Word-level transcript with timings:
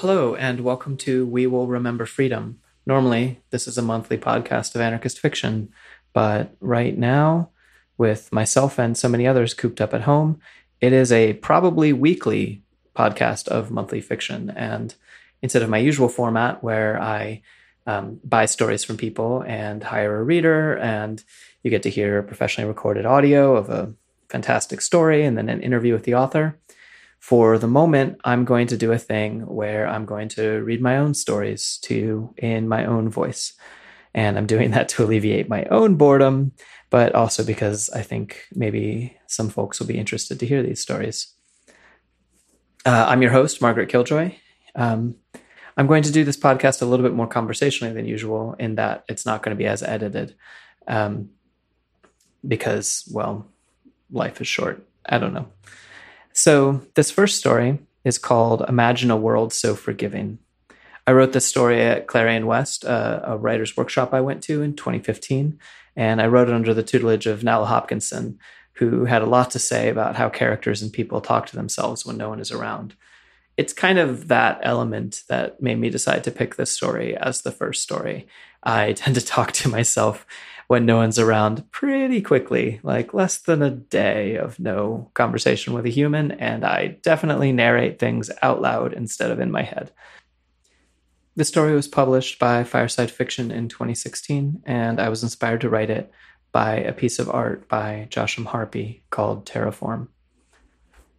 Hello, 0.00 0.34
and 0.34 0.60
welcome 0.60 0.98
to 0.98 1.24
We 1.24 1.46
Will 1.46 1.66
Remember 1.66 2.04
Freedom. 2.04 2.60
Normally, 2.84 3.40
this 3.48 3.66
is 3.66 3.78
a 3.78 3.82
monthly 3.82 4.18
podcast 4.18 4.74
of 4.74 4.82
anarchist 4.82 5.18
fiction, 5.18 5.70
but 6.12 6.54
right 6.60 6.98
now, 6.98 7.48
with 7.96 8.30
myself 8.30 8.78
and 8.78 8.94
so 8.94 9.08
many 9.08 9.26
others 9.26 9.54
cooped 9.54 9.80
up 9.80 9.94
at 9.94 10.02
home, 10.02 10.38
it 10.82 10.92
is 10.92 11.10
a 11.10 11.32
probably 11.32 11.94
weekly 11.94 12.62
podcast 12.94 13.48
of 13.48 13.70
monthly 13.70 14.02
fiction. 14.02 14.50
And 14.50 14.94
instead 15.40 15.62
of 15.62 15.70
my 15.70 15.78
usual 15.78 16.10
format 16.10 16.62
where 16.62 17.00
I 17.00 17.40
um, 17.86 18.20
buy 18.22 18.44
stories 18.44 18.84
from 18.84 18.98
people 18.98 19.44
and 19.46 19.82
hire 19.82 20.20
a 20.20 20.24
reader, 20.24 20.76
and 20.76 21.24
you 21.62 21.70
get 21.70 21.84
to 21.84 21.90
hear 21.90 22.22
professionally 22.22 22.68
recorded 22.68 23.06
audio 23.06 23.56
of 23.56 23.70
a 23.70 23.94
fantastic 24.28 24.82
story 24.82 25.24
and 25.24 25.38
then 25.38 25.48
an 25.48 25.62
interview 25.62 25.94
with 25.94 26.02
the 26.02 26.16
author. 26.16 26.58
For 27.26 27.58
the 27.58 27.66
moment, 27.66 28.20
I'm 28.22 28.44
going 28.44 28.68
to 28.68 28.76
do 28.76 28.92
a 28.92 28.98
thing 28.98 29.40
where 29.48 29.88
I'm 29.88 30.04
going 30.06 30.28
to 30.38 30.62
read 30.62 30.80
my 30.80 30.98
own 30.98 31.12
stories 31.12 31.78
to 31.82 31.92
you 31.92 32.34
in 32.36 32.68
my 32.68 32.84
own 32.84 33.08
voice. 33.08 33.52
And 34.14 34.38
I'm 34.38 34.46
doing 34.46 34.70
that 34.70 34.88
to 34.90 35.02
alleviate 35.02 35.48
my 35.48 35.64
own 35.64 35.96
boredom, 35.96 36.52
but 36.88 37.16
also 37.16 37.42
because 37.42 37.90
I 37.90 38.02
think 38.02 38.46
maybe 38.54 39.16
some 39.26 39.48
folks 39.48 39.80
will 39.80 39.88
be 39.88 39.98
interested 39.98 40.38
to 40.38 40.46
hear 40.46 40.62
these 40.62 40.78
stories. 40.78 41.34
Uh, 42.84 43.06
I'm 43.08 43.22
your 43.22 43.32
host, 43.32 43.60
Margaret 43.60 43.88
Killjoy. 43.88 44.36
Um, 44.76 45.16
I'm 45.76 45.88
going 45.88 46.04
to 46.04 46.12
do 46.12 46.22
this 46.22 46.36
podcast 46.36 46.80
a 46.80 46.86
little 46.86 47.04
bit 47.04 47.16
more 47.16 47.26
conversationally 47.26 47.92
than 47.92 48.06
usual 48.06 48.54
in 48.60 48.76
that 48.76 49.02
it's 49.08 49.26
not 49.26 49.42
going 49.42 49.56
to 49.56 49.58
be 49.58 49.66
as 49.66 49.82
edited 49.82 50.36
um, 50.86 51.30
because, 52.46 53.02
well, 53.12 53.48
life 54.12 54.40
is 54.40 54.46
short. 54.46 54.86
I 55.04 55.18
don't 55.18 55.34
know. 55.34 55.48
So, 56.38 56.82
this 56.92 57.10
first 57.10 57.38
story 57.38 57.78
is 58.04 58.18
called 58.18 58.62
Imagine 58.68 59.10
a 59.10 59.16
World 59.16 59.54
So 59.54 59.74
Forgiving. 59.74 60.38
I 61.06 61.12
wrote 61.12 61.32
this 61.32 61.46
story 61.46 61.80
at 61.80 62.08
Clarion 62.08 62.46
West, 62.46 62.84
a 62.84 63.38
writer's 63.40 63.74
workshop 63.74 64.12
I 64.12 64.20
went 64.20 64.42
to 64.42 64.60
in 64.60 64.76
2015, 64.76 65.58
and 65.96 66.20
I 66.20 66.26
wrote 66.26 66.50
it 66.50 66.54
under 66.54 66.74
the 66.74 66.82
tutelage 66.82 67.26
of 67.26 67.40
Nalo 67.40 67.66
Hopkinson, 67.66 68.38
who 68.74 69.06
had 69.06 69.22
a 69.22 69.26
lot 69.26 69.50
to 69.52 69.58
say 69.58 69.88
about 69.88 70.16
how 70.16 70.28
characters 70.28 70.82
and 70.82 70.92
people 70.92 71.22
talk 71.22 71.46
to 71.46 71.56
themselves 71.56 72.04
when 72.04 72.18
no 72.18 72.28
one 72.28 72.40
is 72.40 72.52
around 72.52 72.94
it's 73.56 73.72
kind 73.72 73.98
of 73.98 74.28
that 74.28 74.60
element 74.62 75.22
that 75.28 75.62
made 75.62 75.78
me 75.78 75.90
decide 75.90 76.24
to 76.24 76.30
pick 76.30 76.56
this 76.56 76.70
story 76.70 77.16
as 77.16 77.42
the 77.42 77.52
first 77.52 77.82
story. 77.82 78.26
I 78.62 78.92
tend 78.94 79.14
to 79.16 79.24
talk 79.24 79.52
to 79.52 79.68
myself 79.68 80.26
when 80.68 80.84
no 80.84 80.96
one's 80.96 81.18
around 81.18 81.70
pretty 81.70 82.20
quickly, 82.20 82.80
like 82.82 83.14
less 83.14 83.38
than 83.38 83.62
a 83.62 83.70
day 83.70 84.36
of 84.36 84.58
no 84.58 85.10
conversation 85.14 85.72
with 85.72 85.86
a 85.86 85.90
human, 85.90 86.32
and 86.32 86.64
I 86.64 86.98
definitely 87.02 87.52
narrate 87.52 87.98
things 87.98 88.30
out 88.42 88.60
loud 88.60 88.92
instead 88.92 89.30
of 89.30 89.40
in 89.40 89.50
my 89.50 89.62
head. 89.62 89.92
The 91.36 91.44
story 91.44 91.74
was 91.74 91.86
published 91.86 92.38
by 92.38 92.64
Fireside 92.64 93.10
Fiction 93.10 93.50
in 93.50 93.68
2016, 93.68 94.62
and 94.64 94.98
I 94.98 95.08
was 95.08 95.22
inspired 95.22 95.60
to 95.60 95.68
write 95.68 95.90
it 95.90 96.10
by 96.50 96.76
a 96.76 96.94
piece 96.94 97.18
of 97.18 97.30
art 97.30 97.68
by 97.68 98.08
Josham 98.10 98.46
Harpy 98.46 99.02
called 99.10 99.44
Terraform. 99.44 100.08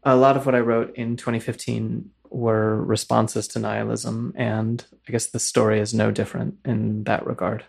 A 0.04 0.16
lot 0.16 0.36
of 0.36 0.46
what 0.46 0.56
I 0.56 0.60
wrote 0.60 0.96
in 0.96 1.18
2015 1.18 2.10
were 2.30 2.84
responses 2.84 3.48
to 3.50 3.60
nihilism, 3.60 4.34
and 4.36 4.84
I 5.08 5.12
guess 5.12 5.28
the 5.28 5.40
story 5.40 5.80
is 5.80 5.94
no 5.94 6.12
different 6.12 6.58
in 6.66 7.04
that 7.04 7.26
regard. 7.26 7.66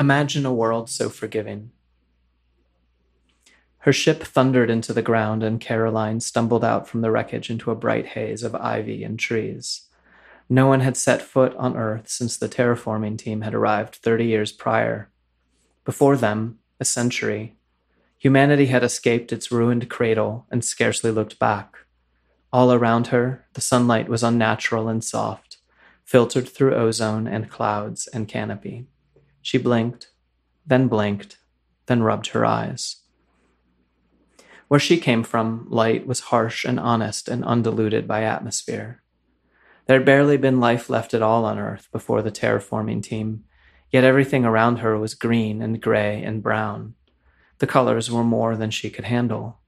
Imagine 0.00 0.44
a 0.44 0.52
world 0.52 0.90
so 0.90 1.08
forgiving. 1.08 1.70
Her 3.78 3.92
ship 3.92 4.22
thundered 4.22 4.68
into 4.68 4.92
the 4.92 5.02
ground, 5.02 5.42
and 5.42 5.60
Caroline 5.60 6.20
stumbled 6.20 6.64
out 6.64 6.88
from 6.88 7.00
the 7.00 7.10
wreckage 7.10 7.48
into 7.48 7.70
a 7.70 7.74
bright 7.74 8.06
haze 8.06 8.42
of 8.42 8.54
ivy 8.54 9.04
and 9.04 9.18
trees. 9.18 9.88
No 10.48 10.66
one 10.66 10.80
had 10.80 10.96
set 10.96 11.22
foot 11.22 11.54
on 11.56 11.76
Earth 11.76 12.08
since 12.08 12.36
the 12.36 12.48
terraforming 12.48 13.16
team 13.16 13.42
had 13.42 13.54
arrived 13.54 13.94
30 13.96 14.24
years 14.24 14.52
prior. 14.52 15.10
Before 15.84 16.16
them, 16.16 16.58
a 16.78 16.84
century, 16.84 17.56
humanity 18.18 18.66
had 18.66 18.82
escaped 18.82 19.32
its 19.32 19.52
ruined 19.52 19.88
cradle 19.88 20.46
and 20.50 20.64
scarcely 20.64 21.10
looked 21.10 21.38
back. 21.38 21.79
All 22.52 22.72
around 22.72 23.08
her, 23.08 23.46
the 23.54 23.60
sunlight 23.60 24.08
was 24.08 24.22
unnatural 24.22 24.88
and 24.88 25.02
soft, 25.02 25.58
filtered 26.04 26.48
through 26.48 26.74
ozone 26.74 27.26
and 27.26 27.50
clouds 27.50 28.08
and 28.08 28.26
canopy. 28.26 28.86
She 29.42 29.58
blinked, 29.58 30.08
then 30.66 30.88
blinked, 30.88 31.38
then 31.86 32.02
rubbed 32.02 32.28
her 32.28 32.44
eyes. 32.44 32.96
Where 34.68 34.80
she 34.80 34.98
came 34.98 35.24
from, 35.24 35.66
light 35.68 36.06
was 36.06 36.20
harsh 36.20 36.64
and 36.64 36.78
honest 36.78 37.28
and 37.28 37.44
undiluted 37.44 38.06
by 38.06 38.22
atmosphere. 38.22 39.02
There 39.86 39.98
had 39.98 40.06
barely 40.06 40.36
been 40.36 40.60
life 40.60 40.90
left 40.90 41.14
at 41.14 41.22
all 41.22 41.44
on 41.44 41.58
Earth 41.58 41.88
before 41.90 42.22
the 42.22 42.30
terraforming 42.30 43.02
team, 43.02 43.44
Yet 43.90 44.04
everything 44.04 44.44
around 44.44 44.78
her 44.78 44.96
was 44.96 45.14
green 45.14 45.60
and 45.60 45.82
gray 45.82 46.22
and 46.22 46.42
brown. 46.42 46.94
The 47.58 47.66
colors 47.66 48.10
were 48.10 48.24
more 48.24 48.56
than 48.56 48.70
she 48.70 48.88
could 48.88 49.04
handle. 49.04 49.59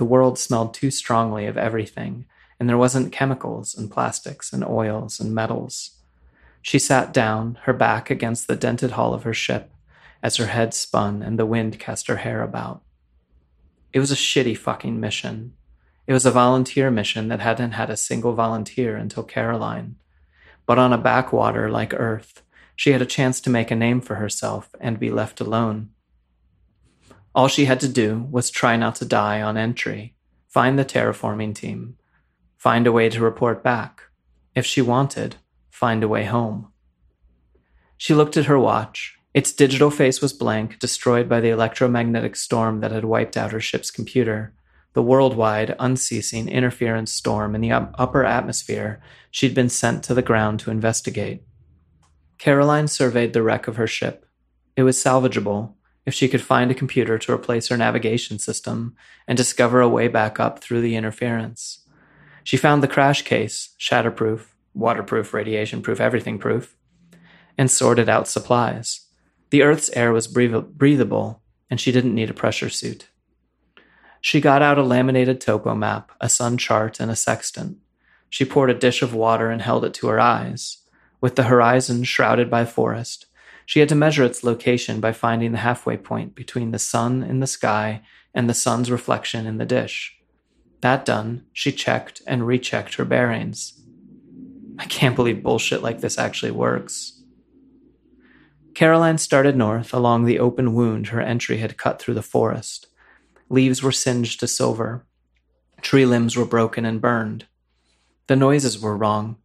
The 0.00 0.06
world 0.06 0.38
smelled 0.38 0.72
too 0.72 0.90
strongly 0.90 1.44
of 1.44 1.58
everything, 1.58 2.24
and 2.58 2.66
there 2.66 2.78
wasn't 2.78 3.12
chemicals 3.12 3.76
and 3.76 3.90
plastics 3.90 4.50
and 4.50 4.64
oils 4.64 5.20
and 5.20 5.34
metals. 5.34 5.90
She 6.62 6.78
sat 6.78 7.12
down, 7.12 7.58
her 7.64 7.74
back 7.74 8.08
against 8.08 8.48
the 8.48 8.56
dented 8.56 8.92
hull 8.92 9.12
of 9.12 9.24
her 9.24 9.34
ship, 9.34 9.70
as 10.22 10.36
her 10.36 10.46
head 10.46 10.72
spun 10.72 11.22
and 11.22 11.38
the 11.38 11.44
wind 11.44 11.78
cast 11.78 12.06
her 12.06 12.16
hair 12.16 12.42
about. 12.42 12.80
It 13.92 13.98
was 13.98 14.10
a 14.10 14.14
shitty 14.14 14.56
fucking 14.56 14.98
mission. 14.98 15.52
It 16.06 16.14
was 16.14 16.24
a 16.24 16.30
volunteer 16.30 16.90
mission 16.90 17.28
that 17.28 17.40
hadn't 17.40 17.72
had 17.72 17.90
a 17.90 17.96
single 17.98 18.32
volunteer 18.32 18.96
until 18.96 19.22
Caroline. 19.22 19.96
But 20.64 20.78
on 20.78 20.94
a 20.94 20.96
backwater 20.96 21.68
like 21.68 21.92
Earth, 21.92 22.42
she 22.74 22.92
had 22.92 23.02
a 23.02 23.16
chance 23.16 23.38
to 23.42 23.50
make 23.50 23.70
a 23.70 23.76
name 23.76 24.00
for 24.00 24.14
herself 24.14 24.74
and 24.80 24.98
be 24.98 25.10
left 25.10 25.42
alone. 25.42 25.90
All 27.34 27.46
she 27.46 27.66
had 27.66 27.80
to 27.80 27.88
do 27.88 28.26
was 28.30 28.50
try 28.50 28.76
not 28.76 28.96
to 28.96 29.04
die 29.04 29.40
on 29.40 29.56
entry, 29.56 30.14
find 30.48 30.78
the 30.78 30.84
terraforming 30.84 31.54
team, 31.54 31.96
find 32.56 32.86
a 32.86 32.92
way 32.92 33.08
to 33.08 33.20
report 33.20 33.62
back. 33.62 34.02
If 34.54 34.66
she 34.66 34.82
wanted, 34.82 35.36
find 35.70 36.02
a 36.02 36.08
way 36.08 36.24
home. 36.24 36.72
She 37.96 38.14
looked 38.14 38.36
at 38.36 38.46
her 38.46 38.58
watch. 38.58 39.16
Its 39.32 39.52
digital 39.52 39.90
face 39.90 40.20
was 40.20 40.32
blank, 40.32 40.80
destroyed 40.80 41.28
by 41.28 41.40
the 41.40 41.50
electromagnetic 41.50 42.34
storm 42.34 42.80
that 42.80 42.90
had 42.90 43.04
wiped 43.04 43.36
out 43.36 43.52
her 43.52 43.60
ship's 43.60 43.92
computer. 43.92 44.52
The 44.94 45.02
worldwide, 45.02 45.76
unceasing 45.78 46.48
interference 46.48 47.12
storm 47.12 47.54
in 47.54 47.60
the 47.60 47.70
upper 47.70 48.24
atmosphere 48.24 49.00
she'd 49.30 49.54
been 49.54 49.68
sent 49.68 50.02
to 50.04 50.14
the 50.14 50.22
ground 50.22 50.58
to 50.60 50.72
investigate. 50.72 51.44
Caroline 52.38 52.88
surveyed 52.88 53.34
the 53.34 53.42
wreck 53.42 53.68
of 53.68 53.76
her 53.76 53.86
ship. 53.86 54.26
It 54.74 54.82
was 54.82 54.96
salvageable 54.96 55.74
if 56.10 56.14
she 56.14 56.26
could 56.26 56.42
find 56.42 56.72
a 56.72 56.74
computer 56.74 57.18
to 57.18 57.32
replace 57.32 57.68
her 57.68 57.76
navigation 57.76 58.36
system 58.36 58.96
and 59.28 59.36
discover 59.36 59.80
a 59.80 59.88
way 59.88 60.08
back 60.08 60.40
up 60.40 60.58
through 60.58 60.80
the 60.80 60.96
interference. 60.96 61.86
She 62.42 62.56
found 62.56 62.82
the 62.82 62.88
crash 62.88 63.22
case, 63.22 63.76
shatterproof, 63.78 64.46
waterproof, 64.74 65.32
radiation 65.32 65.82
proof, 65.82 66.00
everything 66.00 66.40
proof, 66.40 66.74
and 67.56 67.70
sorted 67.70 68.08
out 68.08 68.26
supplies. 68.26 69.06
The 69.50 69.62
Earth's 69.62 69.88
air 69.90 70.12
was 70.12 70.26
breathable, 70.26 71.42
and 71.70 71.80
she 71.80 71.92
didn't 71.92 72.16
need 72.16 72.30
a 72.30 72.34
pressure 72.34 72.70
suit. 72.70 73.06
She 74.20 74.40
got 74.40 74.62
out 74.62 74.78
a 74.78 74.82
laminated 74.82 75.40
topo 75.40 75.76
map, 75.76 76.10
a 76.20 76.28
sun 76.28 76.58
chart, 76.58 76.98
and 76.98 77.08
a 77.08 77.14
sextant. 77.14 77.78
She 78.28 78.44
poured 78.44 78.70
a 78.70 78.74
dish 78.74 79.00
of 79.00 79.14
water 79.14 79.48
and 79.48 79.62
held 79.62 79.84
it 79.84 79.94
to 79.94 80.08
her 80.08 80.18
eyes. 80.18 80.78
With 81.20 81.36
the 81.36 81.44
horizon 81.44 82.02
shrouded 82.02 82.50
by 82.50 82.64
forest, 82.64 83.26
she 83.70 83.78
had 83.78 83.88
to 83.88 83.94
measure 83.94 84.24
its 84.24 84.42
location 84.42 84.98
by 84.98 85.12
finding 85.12 85.52
the 85.52 85.58
halfway 85.58 85.96
point 85.96 86.34
between 86.34 86.72
the 86.72 86.78
sun 86.80 87.22
in 87.22 87.38
the 87.38 87.46
sky 87.46 88.02
and 88.34 88.50
the 88.50 88.52
sun's 88.52 88.90
reflection 88.90 89.46
in 89.46 89.58
the 89.58 89.64
dish. 89.64 90.18
That 90.80 91.04
done, 91.04 91.44
she 91.52 91.70
checked 91.70 92.20
and 92.26 92.44
rechecked 92.44 92.94
her 92.94 93.04
bearings. 93.04 93.80
I 94.76 94.86
can't 94.86 95.14
believe 95.14 95.44
bullshit 95.44 95.84
like 95.84 96.00
this 96.00 96.18
actually 96.18 96.50
works. 96.50 97.22
Caroline 98.74 99.18
started 99.18 99.54
north 99.54 99.94
along 99.94 100.24
the 100.24 100.40
open 100.40 100.74
wound 100.74 101.06
her 101.06 101.20
entry 101.20 101.58
had 101.58 101.78
cut 101.78 102.02
through 102.02 102.14
the 102.14 102.22
forest. 102.22 102.88
Leaves 103.48 103.84
were 103.84 103.92
singed 103.92 104.40
to 104.40 104.48
silver. 104.48 105.06
Tree 105.80 106.06
limbs 106.06 106.36
were 106.36 106.44
broken 106.44 106.84
and 106.84 107.00
burned. 107.00 107.46
The 108.26 108.34
noises 108.34 108.80
were 108.80 108.96
wrong. 108.96 109.36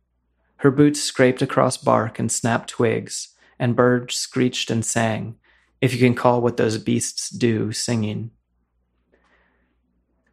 Her 0.57 0.71
boots 0.71 1.00
scraped 1.00 1.44
across 1.44 1.78
bark 1.78 2.18
and 2.18 2.31
snapped 2.31 2.71
twigs, 2.71 3.34
and 3.60 3.75
birds 3.75 4.16
screeched 4.16 4.69
and 4.69 4.86
sang, 4.86 5.36
if 5.81 5.94
you 5.94 6.00
can 6.00 6.16
call 6.16 6.42
what 6.42 6.57
those 6.57 6.78
beasts 6.78 7.30
do 7.30 7.72
singing. 7.72 8.31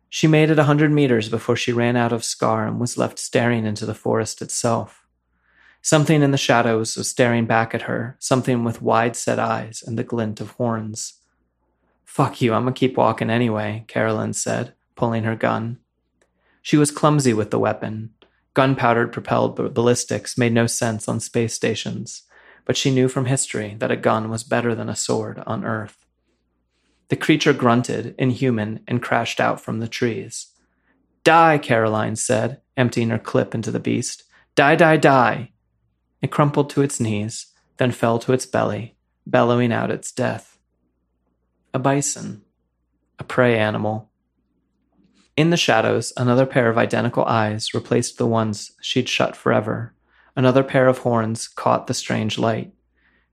She 0.08 0.26
made 0.26 0.50
it 0.50 0.58
a 0.58 0.64
hundred 0.64 0.92
meters 0.92 1.28
before 1.28 1.56
she 1.56 1.72
ran 1.72 1.96
out 1.96 2.12
of 2.12 2.24
scar 2.24 2.66
and 2.66 2.78
was 2.78 2.98
left 2.98 3.18
staring 3.18 3.64
into 3.64 3.86
the 3.86 3.94
forest 3.94 4.42
itself. 4.42 5.06
Something 5.80 6.22
in 6.22 6.30
the 6.30 6.38
shadows 6.38 6.96
was 6.96 7.08
staring 7.08 7.46
back 7.46 7.74
at 7.74 7.82
her, 7.82 8.16
something 8.20 8.62
with 8.62 8.82
wide 8.82 9.16
set 9.16 9.38
eyes 9.38 9.82
and 9.84 9.98
the 9.98 10.04
glint 10.04 10.40
of 10.40 10.50
horns. 10.52 11.14
Fuck 12.04 12.42
you, 12.42 12.52
I'm 12.52 12.64
gonna 12.64 12.74
keep 12.74 12.96
walking 12.96 13.30
anyway, 13.30 13.84
Carolyn 13.88 14.34
said, 14.34 14.74
pulling 14.96 15.24
her 15.24 15.34
gun. 15.34 15.78
She 16.60 16.76
was 16.76 16.90
clumsy 16.90 17.32
with 17.32 17.50
the 17.50 17.58
weapon. 17.58 18.10
Gunpowder 18.54 19.08
propelled 19.08 19.56
ballistics 19.74 20.36
made 20.36 20.52
no 20.52 20.66
sense 20.66 21.08
on 21.08 21.20
space 21.20 21.54
stations, 21.54 22.24
but 22.64 22.76
she 22.76 22.90
knew 22.90 23.08
from 23.08 23.26
history 23.26 23.76
that 23.78 23.90
a 23.90 23.96
gun 23.96 24.30
was 24.30 24.44
better 24.44 24.74
than 24.74 24.88
a 24.88 24.96
sword 24.96 25.42
on 25.46 25.64
Earth. 25.64 25.98
The 27.08 27.16
creature 27.16 27.52
grunted, 27.52 28.14
inhuman, 28.18 28.80
and 28.88 29.02
crashed 29.02 29.40
out 29.40 29.60
from 29.60 29.80
the 29.80 29.88
trees. 29.88 30.48
Die, 31.24 31.58
Caroline 31.58 32.16
said, 32.16 32.60
emptying 32.76 33.10
her 33.10 33.18
clip 33.18 33.54
into 33.54 33.70
the 33.70 33.80
beast. 33.80 34.24
Die, 34.54 34.76
die, 34.76 34.96
die. 34.96 35.50
It 36.20 36.30
crumpled 36.30 36.70
to 36.70 36.82
its 36.82 37.00
knees, 37.00 37.46
then 37.76 37.90
fell 37.90 38.18
to 38.20 38.32
its 38.32 38.46
belly, 38.46 38.96
bellowing 39.26 39.72
out 39.72 39.90
its 39.90 40.12
death. 40.12 40.58
A 41.74 41.78
bison, 41.78 42.42
a 43.18 43.24
prey 43.24 43.58
animal. 43.58 44.10
In 45.36 45.50
the 45.50 45.56
shadows, 45.56 46.12
another 46.16 46.46
pair 46.46 46.68
of 46.68 46.78
identical 46.78 47.24
eyes 47.24 47.72
replaced 47.74 48.18
the 48.18 48.26
ones 48.26 48.72
she'd 48.80 49.08
shut 49.08 49.36
forever. 49.36 49.94
Another 50.34 50.62
pair 50.62 50.88
of 50.88 50.98
horns 50.98 51.48
caught 51.48 51.86
the 51.86 51.94
strange 51.94 52.38
light. 52.38 52.72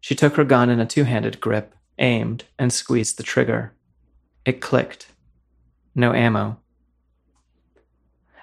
She 0.02 0.16
took 0.16 0.36
her 0.36 0.44
gun 0.44 0.70
in 0.70 0.80
a 0.80 0.86
two 0.86 1.04
handed 1.04 1.40
grip, 1.40 1.74
aimed, 1.98 2.46
and 2.58 2.74
squeezed 2.74 3.18
the 3.18 3.24
trigger. 3.24 3.74
It 4.46 4.62
clicked. 4.62 5.08
No 5.96 6.14
ammo. 6.14 6.60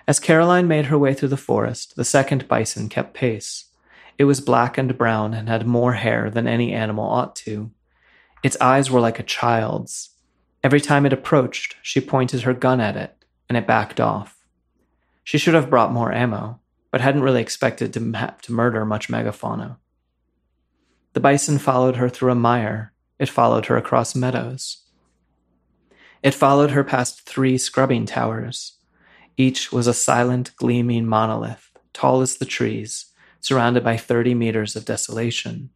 As 0.08 0.20
Caroline 0.20 0.69
made 0.69 0.87
her 0.87 0.99
way 0.99 1.14
through 1.14 1.31
the 1.31 1.37
forest, 1.37 1.97
the 1.97 2.05
second 2.05 2.47
bison 2.47 2.88
kept 2.88 3.12
pace. 3.12 3.64
It 4.19 4.25
was 4.25 4.41
black 4.41 4.79
and 4.79 4.97
brown 4.97 5.35
and 5.35 5.49
had 5.49 5.67
more 5.67 5.94
hair 5.94 6.31
than 6.31 6.47
any 6.47 6.73
animal 6.73 7.05
ought 7.05 7.35
to. 7.37 7.70
Its 8.43 8.56
eyes 8.61 8.91
were 8.91 9.00
like 9.00 9.19
a 9.19 9.25
child's. 9.25 10.11
Every 10.62 10.81
time 10.81 11.05
it 11.06 11.12
approached, 11.12 11.76
she 11.82 12.00
pointed 12.00 12.43
her 12.43 12.55
gun 12.55 12.81
at 12.81 12.97
it, 12.97 13.25
and 13.49 13.59
it 13.59 13.67
backed 13.67 14.00
off. 14.00 14.37
She 15.25 15.38
should 15.38 15.55
have 15.55 15.70
brought 15.70 15.93
more 15.93 16.12
ammo, 16.12 16.61
but 16.97 17.03
hadn't 17.03 17.25
really 17.25 17.43
expected 17.43 17.93
to, 17.93 18.13
ha- 18.13 18.37
to 18.41 18.53
murder 18.53 18.83
much 18.87 19.09
megafauna. 19.09 19.77
The 21.13 21.21
bison 21.21 21.59
followed 21.59 21.97
her 21.97 22.09
through 22.09 22.33
a 22.33 22.35
mire. 22.35 22.95
It 23.19 23.29
followed 23.29 23.67
her 23.67 23.77
across 23.77 24.17
meadows. 24.17 24.79
It 26.23 26.33
followed 26.33 26.71
her 26.71 26.83
past 26.83 27.29
three 27.29 27.59
scrubbing 27.59 28.07
towers. 28.07 28.79
Each 29.37 29.71
was 29.71 29.87
a 29.87 29.93
silent, 29.93 30.57
gleaming 30.57 31.05
monolith, 31.05 31.71
tall 31.93 32.23
as 32.23 32.39
the 32.39 32.47
trees, 32.47 33.13
surrounded 33.41 33.85
by 33.85 33.99
30 33.99 34.35
meters 34.35 34.75
of 34.75 34.87
desolation. 34.87 35.69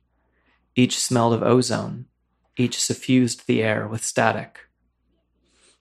Each 0.75 0.99
smelled 0.99 1.35
of 1.35 1.43
ozone. 1.43 2.07
Each 2.57 2.81
suffused 2.81 3.47
the 3.47 3.63
air 3.63 3.87
with 3.87 4.03
static. 4.03 4.61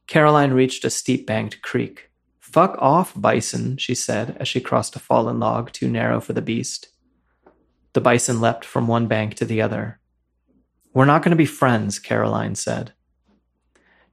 Caroline 0.05 0.51
reached 0.51 0.83
a 0.83 0.89
steep 0.89 1.25
banked 1.25 1.61
creek. 1.61 2.08
Fuck 2.51 2.77
off, 2.79 3.13
bison, 3.15 3.77
she 3.77 3.93
said 3.93 4.35
as 4.39 4.47
she 4.47 4.59
crossed 4.59 4.95
a 4.95 4.99
fallen 4.99 5.39
log 5.39 5.71
too 5.71 5.87
narrow 5.87 6.19
for 6.19 6.33
the 6.33 6.41
beast. 6.41 6.87
The 7.93 8.01
bison 8.01 8.41
leapt 8.41 8.65
from 8.65 8.87
one 8.87 9.05
bank 9.05 9.35
to 9.35 9.45
the 9.45 9.61
other. 9.61 9.99
We're 10.91 11.05
not 11.05 11.21
going 11.21 11.29
to 11.29 11.35
be 11.35 11.45
friends, 11.45 11.99
Caroline 11.99 12.55
said. 12.55 12.93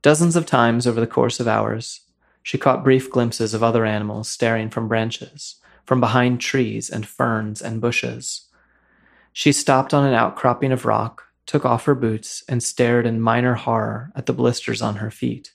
Dozens 0.02 0.36
of 0.36 0.44
times 0.44 0.86
over 0.86 1.00
the 1.00 1.06
course 1.06 1.40
of 1.40 1.48
hours, 1.48 2.02
she 2.42 2.58
caught 2.58 2.84
brief 2.84 3.10
glimpses 3.10 3.54
of 3.54 3.62
other 3.62 3.86
animals 3.86 4.28
staring 4.28 4.68
from 4.68 4.86
branches, 4.86 5.56
from 5.86 5.98
behind 5.98 6.38
trees 6.38 6.90
and 6.90 7.06
ferns 7.06 7.62
and 7.62 7.80
bushes. 7.80 8.48
She 9.32 9.50
stopped 9.50 9.94
on 9.94 10.04
an 10.04 10.12
outcropping 10.12 10.72
of 10.72 10.84
rock, 10.84 11.24
took 11.46 11.64
off 11.64 11.86
her 11.86 11.94
boots, 11.94 12.44
and 12.50 12.62
stared 12.62 13.06
in 13.06 13.18
minor 13.18 13.54
horror 13.54 14.12
at 14.14 14.26
the 14.26 14.34
blisters 14.34 14.82
on 14.82 14.96
her 14.96 15.10
feet. 15.10 15.52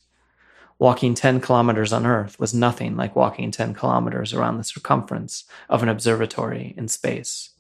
Walking 0.81 1.13
10 1.13 1.42
kilometers 1.42 1.94
on 1.94 2.07
Earth 2.07 2.39
was 2.39 2.56
nothing 2.56 2.98
like 2.98 3.16
walking 3.16 3.51
10 3.51 3.75
kilometers 3.75 4.33
around 4.33 4.57
the 4.57 4.63
circumference 4.63 5.44
of 5.69 5.83
an 5.83 5.89
observatory 5.89 6.74
in 6.75 6.88
space. 6.88 7.51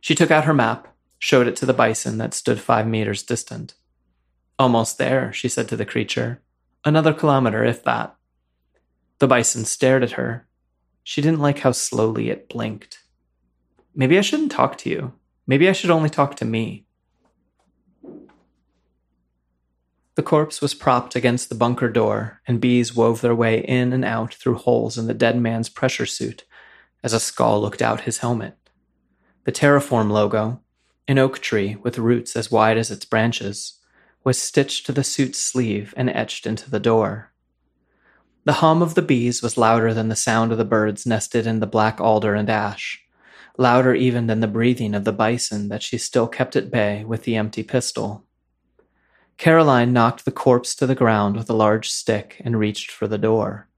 She 0.00 0.14
took 0.14 0.30
out 0.30 0.46
her 0.46 0.54
map, 0.54 0.88
showed 1.18 1.46
it 1.46 1.54
to 1.56 1.66
the 1.66 1.74
bison 1.74 2.16
that 2.16 2.32
stood 2.32 2.58
five 2.58 2.86
meters 2.86 3.22
distant. 3.22 3.74
Almost 4.58 4.96
there, 4.96 5.30
she 5.30 5.46
said 5.46 5.68
to 5.68 5.76
the 5.76 5.84
creature. 5.84 6.40
Another 6.86 7.12
kilometer, 7.12 7.62
if 7.62 7.84
that. 7.84 8.16
The 9.18 9.28
bison 9.28 9.66
stared 9.66 10.02
at 10.02 10.12
her. 10.12 10.48
She 11.04 11.20
didn't 11.20 11.40
like 11.40 11.58
how 11.58 11.72
slowly 11.72 12.30
it 12.30 12.48
blinked. 12.48 13.00
Maybe 13.94 14.16
I 14.16 14.22
shouldn't 14.22 14.52
talk 14.52 14.78
to 14.78 14.88
you. 14.88 15.12
Maybe 15.46 15.68
I 15.68 15.72
should 15.72 15.90
only 15.90 16.08
talk 16.08 16.34
to 16.36 16.46
me. 16.46 16.86
The 20.14 20.22
corpse 20.22 20.60
was 20.60 20.74
propped 20.74 21.16
against 21.16 21.48
the 21.48 21.54
bunker 21.54 21.88
door, 21.88 22.40
and 22.46 22.60
bees 22.60 22.94
wove 22.94 23.22
their 23.22 23.34
way 23.34 23.60
in 23.60 23.92
and 23.92 24.04
out 24.04 24.34
through 24.34 24.56
holes 24.56 24.98
in 24.98 25.06
the 25.06 25.14
dead 25.14 25.38
man's 25.38 25.70
pressure 25.70 26.06
suit 26.06 26.44
as 27.02 27.12
a 27.12 27.20
skull 27.20 27.60
looked 27.60 27.80
out 27.80 28.02
his 28.02 28.18
helmet. 28.18 28.56
The 29.44 29.52
Terraform 29.52 30.10
logo, 30.10 30.60
an 31.08 31.18
oak 31.18 31.38
tree 31.38 31.76
with 31.76 31.98
roots 31.98 32.36
as 32.36 32.50
wide 32.50 32.76
as 32.76 32.90
its 32.90 33.04
branches, 33.04 33.78
was 34.22 34.38
stitched 34.38 34.86
to 34.86 34.92
the 34.92 35.02
suit's 35.02 35.38
sleeve 35.38 35.94
and 35.96 36.08
etched 36.10 36.46
into 36.46 36.70
the 36.70 36.78
door. 36.78 37.32
The 38.44 38.54
hum 38.54 38.82
of 38.82 38.94
the 38.94 39.02
bees 39.02 39.42
was 39.42 39.56
louder 39.56 39.94
than 39.94 40.08
the 40.08 40.16
sound 40.16 40.52
of 40.52 40.58
the 40.58 40.64
birds 40.64 41.06
nested 41.06 41.46
in 41.46 41.60
the 41.60 41.66
black 41.66 42.00
alder 42.00 42.34
and 42.34 42.50
ash, 42.50 43.02
louder 43.56 43.94
even 43.94 44.26
than 44.26 44.40
the 44.40 44.46
breathing 44.46 44.94
of 44.94 45.04
the 45.04 45.12
bison 45.12 45.68
that 45.68 45.82
she 45.82 45.96
still 45.98 46.28
kept 46.28 46.54
at 46.54 46.70
bay 46.70 47.02
with 47.04 47.24
the 47.24 47.36
empty 47.36 47.62
pistol. 47.62 48.24
Caroline 49.38 49.92
knocked 49.92 50.24
the 50.24 50.30
corpse 50.30 50.74
to 50.76 50.86
the 50.86 50.94
ground 50.94 51.36
with 51.36 51.50
a 51.50 51.54
large 51.54 51.90
stick 51.90 52.40
and 52.44 52.58
reached 52.58 52.90
for 52.90 53.08
the 53.08 53.18
door. 53.18 53.68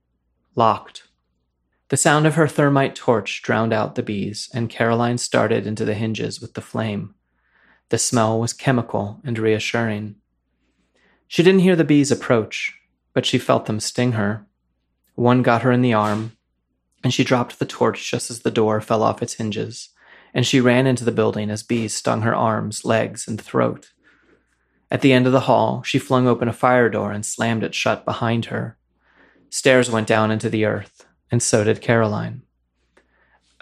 Locked. 0.55 1.03
The 1.89 1.97
sound 1.97 2.25
of 2.25 2.35
her 2.35 2.47
thermite 2.47 2.95
torch 2.95 3.41
drowned 3.41 3.73
out 3.73 3.95
the 3.95 4.03
bees, 4.03 4.49
and 4.53 4.69
Caroline 4.69 5.17
started 5.17 5.67
into 5.67 5.85
the 5.85 5.93
hinges 5.93 6.41
with 6.41 6.53
the 6.53 6.61
flame. 6.61 7.13
The 7.89 7.97
smell 7.97 8.39
was 8.39 8.53
chemical 8.53 9.21
and 9.23 9.37
reassuring. 9.37 10.15
She 11.27 11.43
didn't 11.43 11.61
hear 11.61 11.75
the 11.75 11.83
bees 11.83 12.11
approach, 12.11 12.79
but 13.13 13.25
she 13.25 13.37
felt 13.37 13.65
them 13.65 13.79
sting 13.79 14.13
her. 14.13 14.45
One 15.15 15.43
got 15.43 15.61
her 15.61 15.71
in 15.71 15.81
the 15.81 15.93
arm, 15.93 16.35
and 17.03 17.13
she 17.13 17.23
dropped 17.23 17.59
the 17.59 17.65
torch 17.65 18.09
just 18.09 18.31
as 18.31 18.39
the 18.39 18.51
door 18.51 18.81
fell 18.81 19.03
off 19.03 19.21
its 19.21 19.35
hinges, 19.35 19.89
and 20.33 20.45
she 20.45 20.59
ran 20.59 20.87
into 20.87 21.05
the 21.05 21.11
building 21.11 21.49
as 21.49 21.63
bees 21.63 21.93
stung 21.93 22.23
her 22.23 22.35
arms, 22.35 22.83
legs, 22.83 23.27
and 23.27 23.39
throat. 23.39 23.91
At 24.95 25.01
the 25.01 25.11
end 25.11 25.27
of 25.27 25.33
the 25.33 25.41
hall, 25.41 25.83
she 25.83 25.99
flung 25.99 26.25
open 26.25 26.47
a 26.47 26.53
fire 26.53 26.87
door 26.87 27.11
and 27.11 27.25
slammed 27.25 27.65
it 27.65 27.75
shut 27.75 28.05
behind 28.05 28.45
her. 28.45 28.77
Stairs 29.49 29.91
went 29.91 30.07
down 30.07 30.31
into 30.31 30.49
the 30.49 30.63
earth, 30.63 31.05
and 31.29 31.43
so 31.43 31.65
did 31.65 31.81
Caroline. 31.81 32.43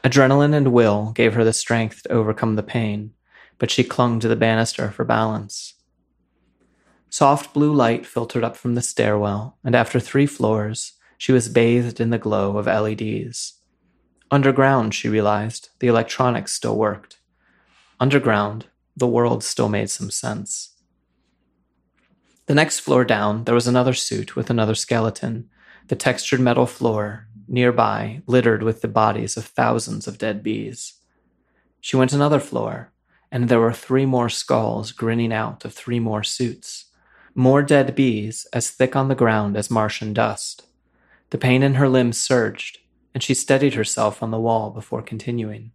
Adrenaline 0.04 0.54
and 0.54 0.72
will 0.72 1.12
gave 1.16 1.34
her 1.34 1.44
the 1.44 1.52
strength 1.52 2.04
to 2.04 2.12
overcome 2.12 2.56
the 2.56 2.62
pain, 2.62 3.14
but 3.58 3.72
she 3.72 3.84
clung 3.84 4.20
to 4.20 4.28
the 4.28 4.36
banister 4.36 4.92
for 4.92 5.04
balance. 5.04 5.74
Soft 7.10 7.52
blue 7.52 7.74
light 7.74 8.06
filtered 8.06 8.44
up 8.44 8.56
from 8.56 8.76
the 8.76 8.84
stairwell, 8.84 9.58
and 9.64 9.74
after 9.74 10.00
three 10.00 10.28
floors, 10.28 10.94
she 11.18 11.32
was 11.32 11.50
bathed 11.50 12.00
in 12.00 12.12
the 12.12 12.20
glow 12.20 12.60
of 12.60 12.68
LEDs. 12.68 13.54
Underground, 14.30 14.94
she 14.94 15.10
realized, 15.10 15.70
the 15.80 15.88
electronics 15.88 16.52
still 16.52 16.78
worked. 16.78 17.18
Underground, 18.00 18.68
the 18.96 19.08
world 19.08 19.44
still 19.44 19.68
made 19.68 19.90
some 19.90 20.12
sense. 20.12 20.73
The 22.46 22.56
next 22.56 22.82
floor 22.82 23.06
down, 23.06 23.46
there 23.46 23.56
was 23.56 23.68
another 23.68 23.94
suit 23.94 24.36
with 24.36 24.50
another 24.50 24.76
skeleton, 24.76 25.50
the 25.88 25.96
textured 25.96 26.42
metal 26.42 26.66
floor, 26.66 27.28
nearby, 27.48 28.22
littered 28.28 28.64
with 28.64 28.82
the 28.82 28.88
bodies 28.88 29.38
of 29.38 29.46
thousands 29.46 30.08
of 30.08 30.18
dead 30.18 30.44
bees. 30.44 30.96
She 31.80 31.96
went 31.96 32.14
another 32.14 32.40
floor, 32.40 32.92
and 33.32 33.48
there 33.48 33.60
were 33.60 33.74
three 33.74 34.06
more 34.06 34.30
skulls 34.30 34.92
grinning 34.92 35.34
out 35.34 35.64
of 35.64 35.74
three 35.74 36.00
more 36.00 36.24
suits. 36.24 36.86
More 37.34 37.64
dead 37.64 37.96
bees, 37.96 38.46
as 38.54 38.70
thick 38.70 38.96
on 38.96 39.08
the 39.08 39.16
ground 39.16 39.58
as 39.58 39.72
Martian 39.72 40.14
dust. 40.14 40.68
The 41.32 41.38
pain 41.38 41.64
in 41.64 41.76
her 41.76 41.90
limbs 41.90 42.18
surged, 42.18 42.80
and 43.14 43.24
she 43.24 43.34
steadied 43.34 43.74
herself 43.74 44.22
on 44.22 44.32
the 44.32 44.40
wall 44.40 44.70
before 44.70 45.02
continuing. 45.02 45.72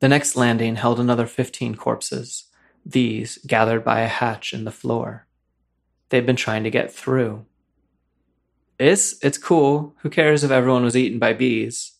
The 0.00 0.08
next 0.08 0.34
landing 0.34 0.76
held 0.76 0.98
another 0.98 1.26
fifteen 1.26 1.74
corpses, 1.74 2.47
these 2.88 3.38
gathered 3.46 3.84
by 3.84 4.00
a 4.00 4.08
hatch 4.08 4.52
in 4.52 4.64
the 4.64 4.72
floor. 4.72 5.26
They've 6.08 6.24
been 6.24 6.36
trying 6.36 6.64
to 6.64 6.70
get 6.70 6.92
through. 6.92 7.44
It's, 8.78 9.22
it's 9.22 9.38
cool. 9.38 9.94
Who 9.98 10.10
cares 10.10 10.42
if 10.42 10.50
everyone 10.50 10.84
was 10.84 10.96
eaten 10.96 11.18
by 11.18 11.34
bees? 11.34 11.92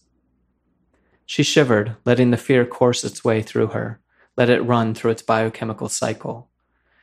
She 1.27 1.43
shivered, 1.43 1.97
letting 2.07 2.31
the 2.31 2.39
fear 2.39 2.65
course 2.65 3.05
its 3.05 3.23
way 3.23 3.43
through 3.43 3.69
her, 3.69 4.01
let 4.37 4.49
it 4.49 4.63
run 4.63 4.95
through 4.95 5.11
its 5.11 5.23
biochemical 5.23 5.91
cycle. 5.91 6.49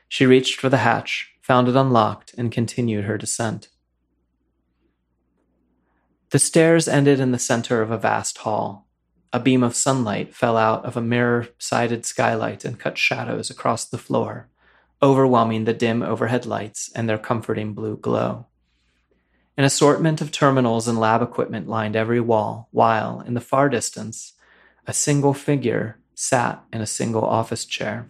She 0.07 0.25
reached 0.25 0.59
for 0.59 0.69
the 0.69 0.77
hatch, 0.77 1.33
found 1.41 1.67
it 1.67 1.75
unlocked, 1.75 2.33
and 2.37 2.51
continued 2.51 3.05
her 3.05 3.17
descent. 3.17 3.67
The 6.31 6.39
stairs 6.39 6.87
ended 6.87 7.19
in 7.19 7.31
the 7.31 7.39
center 7.39 7.83
of 7.83 7.91
a 7.91 7.97
vast 7.99 8.39
hall. 8.39 8.84
A 9.35 9.39
beam 9.39 9.63
of 9.63 9.75
sunlight 9.75 10.33
fell 10.33 10.55
out 10.55 10.85
of 10.85 10.95
a 10.95 11.01
mirror 11.01 11.49
sided 11.59 12.05
skylight 12.05 12.63
and 12.63 12.79
cut 12.79 12.97
shadows 12.97 13.49
across 13.49 13.83
the 13.83 13.97
floor, 13.97 14.47
overwhelming 15.03 15.65
the 15.65 15.73
dim 15.73 16.01
overhead 16.01 16.45
lights 16.45 16.89
and 16.95 17.09
their 17.09 17.17
comforting 17.17 17.73
blue 17.73 17.97
glow. 17.97 18.45
An 19.57 19.65
assortment 19.65 20.21
of 20.21 20.31
terminals 20.31 20.87
and 20.87 20.97
lab 20.97 21.21
equipment 21.21 21.67
lined 21.67 21.97
every 21.97 22.21
wall, 22.21 22.69
while, 22.71 23.19
in 23.27 23.33
the 23.33 23.41
far 23.41 23.67
distance, 23.67 24.31
a 24.87 24.93
single 24.93 25.33
figure 25.33 25.99
sat 26.13 26.63
in 26.71 26.79
a 26.79 26.87
single 26.87 27.25
office 27.25 27.65
chair. 27.65 28.09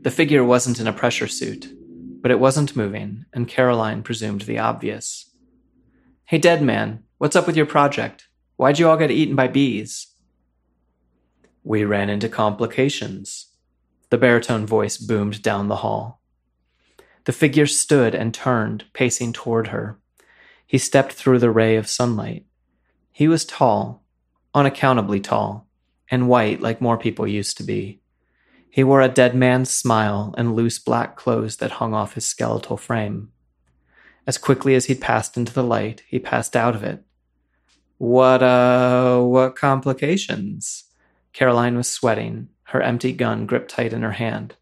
The 0.00 0.10
figure 0.10 0.42
wasn't 0.42 0.80
in 0.80 0.88
a 0.88 0.92
pressure 0.92 1.28
suit, 1.28 1.72
but 2.20 2.32
it 2.32 2.40
wasn't 2.40 2.74
moving, 2.74 3.26
and 3.32 3.46
Caroline 3.46 4.02
presumed 4.02 4.40
the 4.40 4.58
obvious. 4.58 5.30
Hey, 6.24 6.38
dead 6.38 6.62
man, 6.62 7.04
what's 7.18 7.36
up 7.36 7.46
with 7.46 7.56
your 7.56 7.66
project? 7.66 8.26
Why'd 8.62 8.78
you 8.78 8.88
all 8.88 8.96
get 8.96 9.10
eaten 9.10 9.34
by 9.34 9.48
bees? 9.48 10.14
We 11.64 11.84
ran 11.84 12.08
into 12.08 12.28
complications. 12.28 13.48
The 14.10 14.18
baritone 14.18 14.66
voice 14.66 14.98
boomed 14.98 15.42
down 15.42 15.66
the 15.66 15.82
hall. 15.82 16.20
The 17.24 17.32
figure 17.32 17.66
stood 17.66 18.14
and 18.14 18.32
turned, 18.32 18.84
pacing 18.92 19.32
toward 19.32 19.66
her. 19.74 19.98
He 20.64 20.78
stepped 20.78 21.12
through 21.12 21.40
the 21.40 21.50
ray 21.50 21.74
of 21.74 21.88
sunlight. 21.88 22.46
He 23.10 23.26
was 23.26 23.44
tall, 23.44 24.04
unaccountably 24.54 25.18
tall, 25.18 25.66
and 26.08 26.28
white 26.28 26.60
like 26.60 26.80
more 26.80 26.96
people 26.96 27.26
used 27.26 27.56
to 27.56 27.64
be. 27.64 28.00
He 28.70 28.84
wore 28.84 29.00
a 29.00 29.08
dead 29.08 29.34
man's 29.34 29.70
smile 29.70 30.36
and 30.38 30.54
loose 30.54 30.78
black 30.78 31.16
clothes 31.16 31.56
that 31.56 31.72
hung 31.72 31.94
off 31.94 32.14
his 32.14 32.28
skeletal 32.28 32.76
frame. 32.76 33.32
As 34.24 34.38
quickly 34.38 34.76
as 34.76 34.84
he'd 34.84 35.00
passed 35.00 35.36
into 35.36 35.52
the 35.52 35.64
light, 35.64 36.04
he 36.06 36.20
passed 36.20 36.54
out 36.54 36.76
of 36.76 36.84
it. 36.84 37.02
What, 38.02 38.42
uh, 38.42 39.20
what 39.20 39.54
complications? 39.54 40.90
Caroline 41.32 41.76
was 41.76 41.88
sweating, 41.88 42.48
her 42.64 42.82
empty 42.82 43.12
gun 43.12 43.46
gripped 43.46 43.70
tight 43.70 43.92
in 43.92 44.02
her 44.02 44.10
hand. 44.10 44.56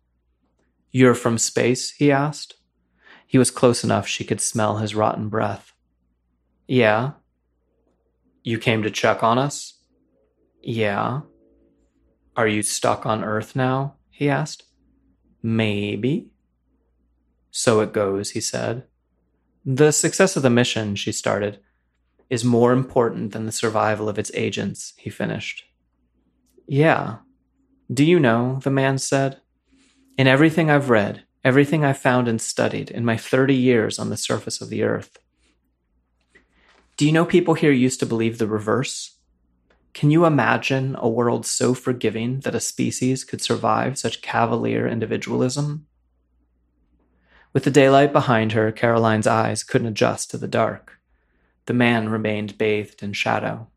You're 0.91 1.15
from 1.15 1.39
space? 1.39 1.93
he 1.93 2.13
asked. 2.13 2.57
He 3.27 3.39
was 3.39 3.51
close 3.51 3.83
enough 3.83 4.07
she 4.07 4.25
could 4.25 4.43
smell 4.43 4.77
his 4.77 4.95
rotten 4.95 5.31
breath. 5.31 5.73
Yeah. 6.69 7.13
You 8.43 8.59
came 8.59 8.83
to 8.83 8.91
check 8.91 9.23
on 9.23 9.39
us? 9.39 9.79
Yeah. 10.63 11.23
Are 12.37 12.47
you 12.47 12.63
stuck 12.63 13.07
on 13.07 13.25
Earth 13.25 13.57
now? 13.57 13.95
he 14.11 14.29
asked. 14.29 14.65
Maybe. 15.43 16.29
So 17.51 17.81
it 17.81 17.95
goes, 17.95 18.33
he 18.33 18.43
said. 18.43 18.85
The 19.65 19.93
success 19.93 20.37
of 20.37 20.43
the 20.43 20.51
mission, 20.51 20.95
she 20.95 21.11
started, 21.11 21.61
is 22.31 22.45
more 22.45 22.73
important 22.73 23.33
than 23.33 23.45
the 23.45 23.53
survival 23.53 24.09
of 24.09 24.19
its 24.19 24.31
agents, 24.35 24.95
he 24.97 25.11
finished. 25.11 25.65
Yeah. 26.67 27.17
Do 27.93 28.05
you 28.05 28.21
know, 28.21 28.61
the 28.63 28.71
man 28.71 28.99
said, 28.99 29.41
in 30.17 30.29
everything 30.29 30.71
I've 30.71 30.91
read, 30.91 31.25
everything 31.45 31.85
I've 31.85 31.99
found 31.99 32.29
and 32.29 32.41
studied 32.41 32.91
in 32.91 33.05
my 33.05 33.17
30 33.17 33.55
years 33.55 33.99
on 33.99 34.11
the 34.11 34.17
surface 34.17 34.61
of 34.61 34.71
the 34.71 34.85
earth, 34.85 35.19
do 36.97 37.05
you 37.07 37.13
know 37.13 37.25
people 37.25 37.55
here 37.55 37.73
used 37.73 37.99
to 38.01 38.07
believe 38.07 38.39
the 38.39 38.47
reverse? 38.47 39.17
Can 39.93 40.11
you 40.13 40.25
imagine 40.25 40.95
a 40.99 41.09
world 41.09 41.47
so 41.47 41.75
forgiving 41.75 42.41
that 42.41 42.55
a 42.55 42.61
species 42.61 43.25
could 43.25 43.41
survive 43.41 43.99
such 43.99 44.23
cavalier 44.23 44.87
individualism? 44.87 45.87
With 47.53 47.65
the 47.65 47.71
daylight 47.71 48.13
behind 48.13 48.53
her, 48.53 48.71
Caroline's 48.71 49.27
eyes 49.27 49.65
couldn't 49.65 49.89
adjust 49.89 50.31
to 50.31 50.39
the 50.39 50.47
dark. 50.47 51.00
The 51.67 51.75
man 51.75 52.09
remained 52.09 52.59
bathed 52.59 53.03
in 53.03 53.13
shadow. 53.13 53.69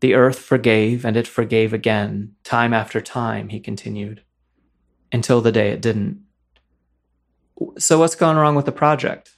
The 0.00 0.14
earth 0.14 0.38
forgave 0.38 1.04
and 1.04 1.16
it 1.16 1.26
forgave 1.26 1.72
again, 1.72 2.34
time 2.44 2.74
after 2.74 3.00
time, 3.00 3.48
he 3.48 3.60
continued, 3.60 4.22
until 5.10 5.40
the 5.40 5.52
day 5.52 5.70
it 5.70 5.80
didn't. 5.80 6.22
So, 7.78 7.98
what's 7.98 8.14
gone 8.14 8.36
wrong 8.36 8.54
with 8.54 8.66
the 8.66 8.72
project? 8.72 9.36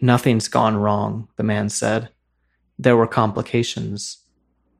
Nothing's 0.00 0.48
gone 0.48 0.76
wrong, 0.76 1.28
the 1.36 1.44
man 1.44 1.68
said. 1.68 2.08
There 2.78 2.96
were 2.96 3.06
complications. 3.06 4.18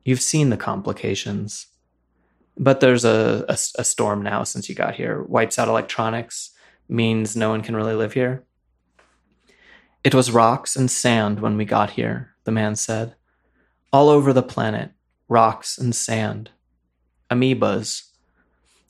You've 0.04 0.20
seen 0.20 0.50
the 0.50 0.56
complications. 0.56 1.68
But 2.58 2.80
there's 2.80 3.04
a, 3.04 3.44
a, 3.48 3.52
a 3.52 3.84
storm 3.84 4.22
now 4.22 4.42
since 4.42 4.68
you 4.68 4.74
got 4.74 4.96
here. 4.96 5.22
Wipes 5.22 5.58
out 5.58 5.68
electronics, 5.68 6.50
means 6.88 7.36
no 7.36 7.50
one 7.50 7.62
can 7.62 7.76
really 7.76 7.94
live 7.94 8.12
here. 8.12 8.44
It 10.04 10.14
was 10.14 10.30
rocks 10.30 10.76
and 10.76 10.90
sand 10.90 11.40
when 11.40 11.56
we 11.56 11.64
got 11.64 11.90
here, 11.90 12.34
the 12.44 12.50
man 12.50 12.76
said. 12.76 13.14
All 13.92 14.08
over 14.08 14.32
the 14.32 14.42
planet, 14.42 14.90
rocks 15.28 15.78
and 15.78 15.94
sand. 15.94 16.50
Amoebas. 17.30 18.04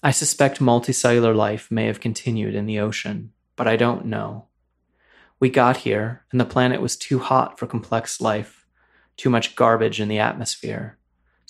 I 0.03 0.11
suspect 0.11 0.61
multicellular 0.61 1.35
life 1.35 1.71
may 1.71 1.87
have 1.87 2.01
continued 2.01 2.55
in 2.55 2.67
the 2.67 2.81
ocean, 2.81 3.33
but 3.57 3.69
I 3.69 3.77
don't 3.77 4.07
know. 4.07 4.47
We 5.39 5.51
got 5.51 5.79
here, 5.79 6.25
and 6.31 6.41
the 6.41 6.45
planet 6.45 6.81
was 6.81 6.97
too 6.97 7.19
hot 7.19 7.59
for 7.59 7.67
complex 7.67 8.21
life, 8.21 8.67
too 9.17 9.31
much 9.31 9.55
garbage 9.55 10.01
in 10.01 10.09
the 10.09 10.19
atmosphere 10.19 10.99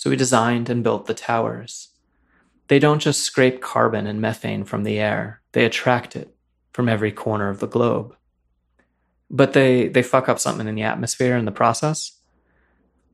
so 0.03 0.11
we 0.11 0.17
designed 0.17 0.69
and 0.69 0.83
built 0.83 1.07
the 1.07 1.15
towers. 1.15 1.91
They 2.67 2.81
don't 2.81 2.99
just 2.99 3.23
scrape 3.23 3.61
carbon 3.61 4.09
and 4.09 4.21
methane 4.21 4.65
from 4.65 4.83
the 4.83 4.99
air, 4.99 5.43
they 5.53 5.65
attract 5.65 6.17
it 6.17 6.35
from 6.73 6.89
every 6.89 7.13
corner 7.13 7.49
of 7.49 7.61
the 7.61 7.69
globe. 7.69 8.17
But 9.33 9.55
they, 9.55 9.89
they 9.89 10.03
fuck 10.03 10.29
up 10.29 10.39
something 10.39 10.69
in 10.69 10.75
the 10.75 10.83
atmosphere 10.83 11.37
in 11.37 11.47
the 11.47 11.51
process. 11.51 12.13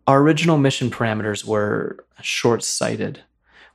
Our 0.07 0.21
original 0.21 0.59
mission 0.59 0.91
parameters 0.91 1.45
were 1.45 2.05
short 2.21 2.63
sighted. 2.65 3.23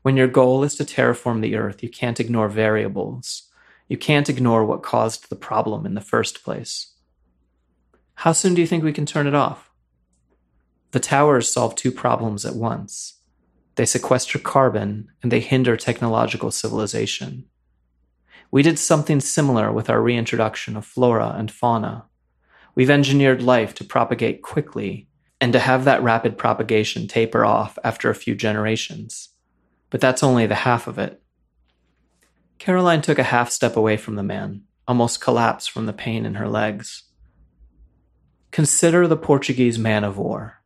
When 0.01 0.17
your 0.17 0.27
goal 0.27 0.63
is 0.63 0.75
to 0.75 0.83
terraform 0.83 1.41
the 1.41 1.55
Earth, 1.55 1.81
you 1.81 1.89
can't 1.89 2.19
ignore 2.19 2.49
variables. 2.49 3.49
You 3.87 3.97
can't 3.97 4.29
ignore 4.29 4.65
what 4.65 4.83
caused 4.83 5.29
the 5.29 5.35
problem 5.35 5.85
in 5.85 5.93
the 5.93 6.01
first 6.01 6.43
place. 6.43 6.93
How 8.15 8.33
soon 8.33 8.53
do 8.53 8.61
you 8.61 8.67
think 8.67 8.83
we 8.83 8.93
can 8.93 9.05
turn 9.05 9.27
it 9.27 9.35
off? 9.35 9.71
The 10.91 10.99
towers 10.99 11.49
solve 11.49 11.75
two 11.75 11.91
problems 11.91 12.45
at 12.45 12.55
once. 12.55 13.21
They 13.75 13.85
sequester 13.85 14.37
carbon 14.37 15.07
and 15.21 15.31
they 15.31 15.39
hinder 15.39 15.75
technological 15.77 16.51
civilization. 16.51 17.45
We 18.51 18.61
did 18.61 18.77
something 18.77 19.19
similar 19.19 19.71
with 19.71 19.89
our 19.89 20.01
reintroduction 20.01 20.77
of 20.77 20.85
flora 20.85 21.33
and 21.37 21.49
fauna. 21.49 22.05
We've 22.75 22.89
engineered 22.89 23.41
life 23.41 23.75
to 23.75 23.83
propagate 23.83 24.41
quickly 24.41 25.07
and 25.39 25.53
to 25.53 25.59
have 25.59 25.83
that 25.83 26.01
rapid 26.01 26.37
propagation 26.37 27.07
taper 27.07 27.45
off 27.45 27.77
after 27.83 28.09
a 28.09 28.15
few 28.15 28.35
generations. 28.35 29.29
But 29.89 30.01
that's 30.01 30.23
only 30.23 30.47
the 30.47 30.55
half 30.55 30.87
of 30.87 30.97
it. 30.97 31.21
Caroline 32.59 33.01
took 33.01 33.19
a 33.19 33.23
half 33.23 33.51
step 33.51 33.75
away 33.75 33.97
from 33.97 34.15
the 34.15 34.23
man, 34.23 34.63
almost 34.87 35.21
collapsed 35.21 35.69
from 35.69 35.85
the 35.85 35.93
pain 35.93 36.25
in 36.25 36.35
her 36.35 36.47
legs. 36.47 37.03
Consider 38.51 39.07
the 39.07 39.17
Portuguese 39.17 39.77
man 39.77 40.03
of 40.03 40.17
war. 40.17 40.61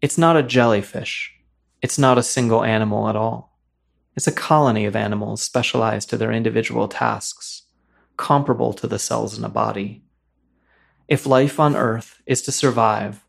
It's 0.00 0.16
not 0.16 0.36
a 0.36 0.42
jellyfish. 0.42 1.34
It's 1.82 1.98
not 1.98 2.16
a 2.16 2.22
single 2.22 2.62
animal 2.62 3.08
at 3.08 3.16
all. 3.16 3.58
It's 4.14 4.26
a 4.26 4.32
colony 4.32 4.86
of 4.86 4.96
animals 4.96 5.42
specialized 5.42 6.08
to 6.10 6.16
their 6.16 6.32
individual 6.32 6.88
tasks, 6.88 7.64
comparable 8.16 8.72
to 8.74 8.86
the 8.86 8.98
cells 8.98 9.36
in 9.36 9.44
a 9.44 9.48
body. 9.48 10.04
If 11.08 11.26
life 11.26 11.60
on 11.60 11.76
Earth 11.76 12.20
is 12.26 12.42
to 12.42 12.52
survive, 12.52 13.24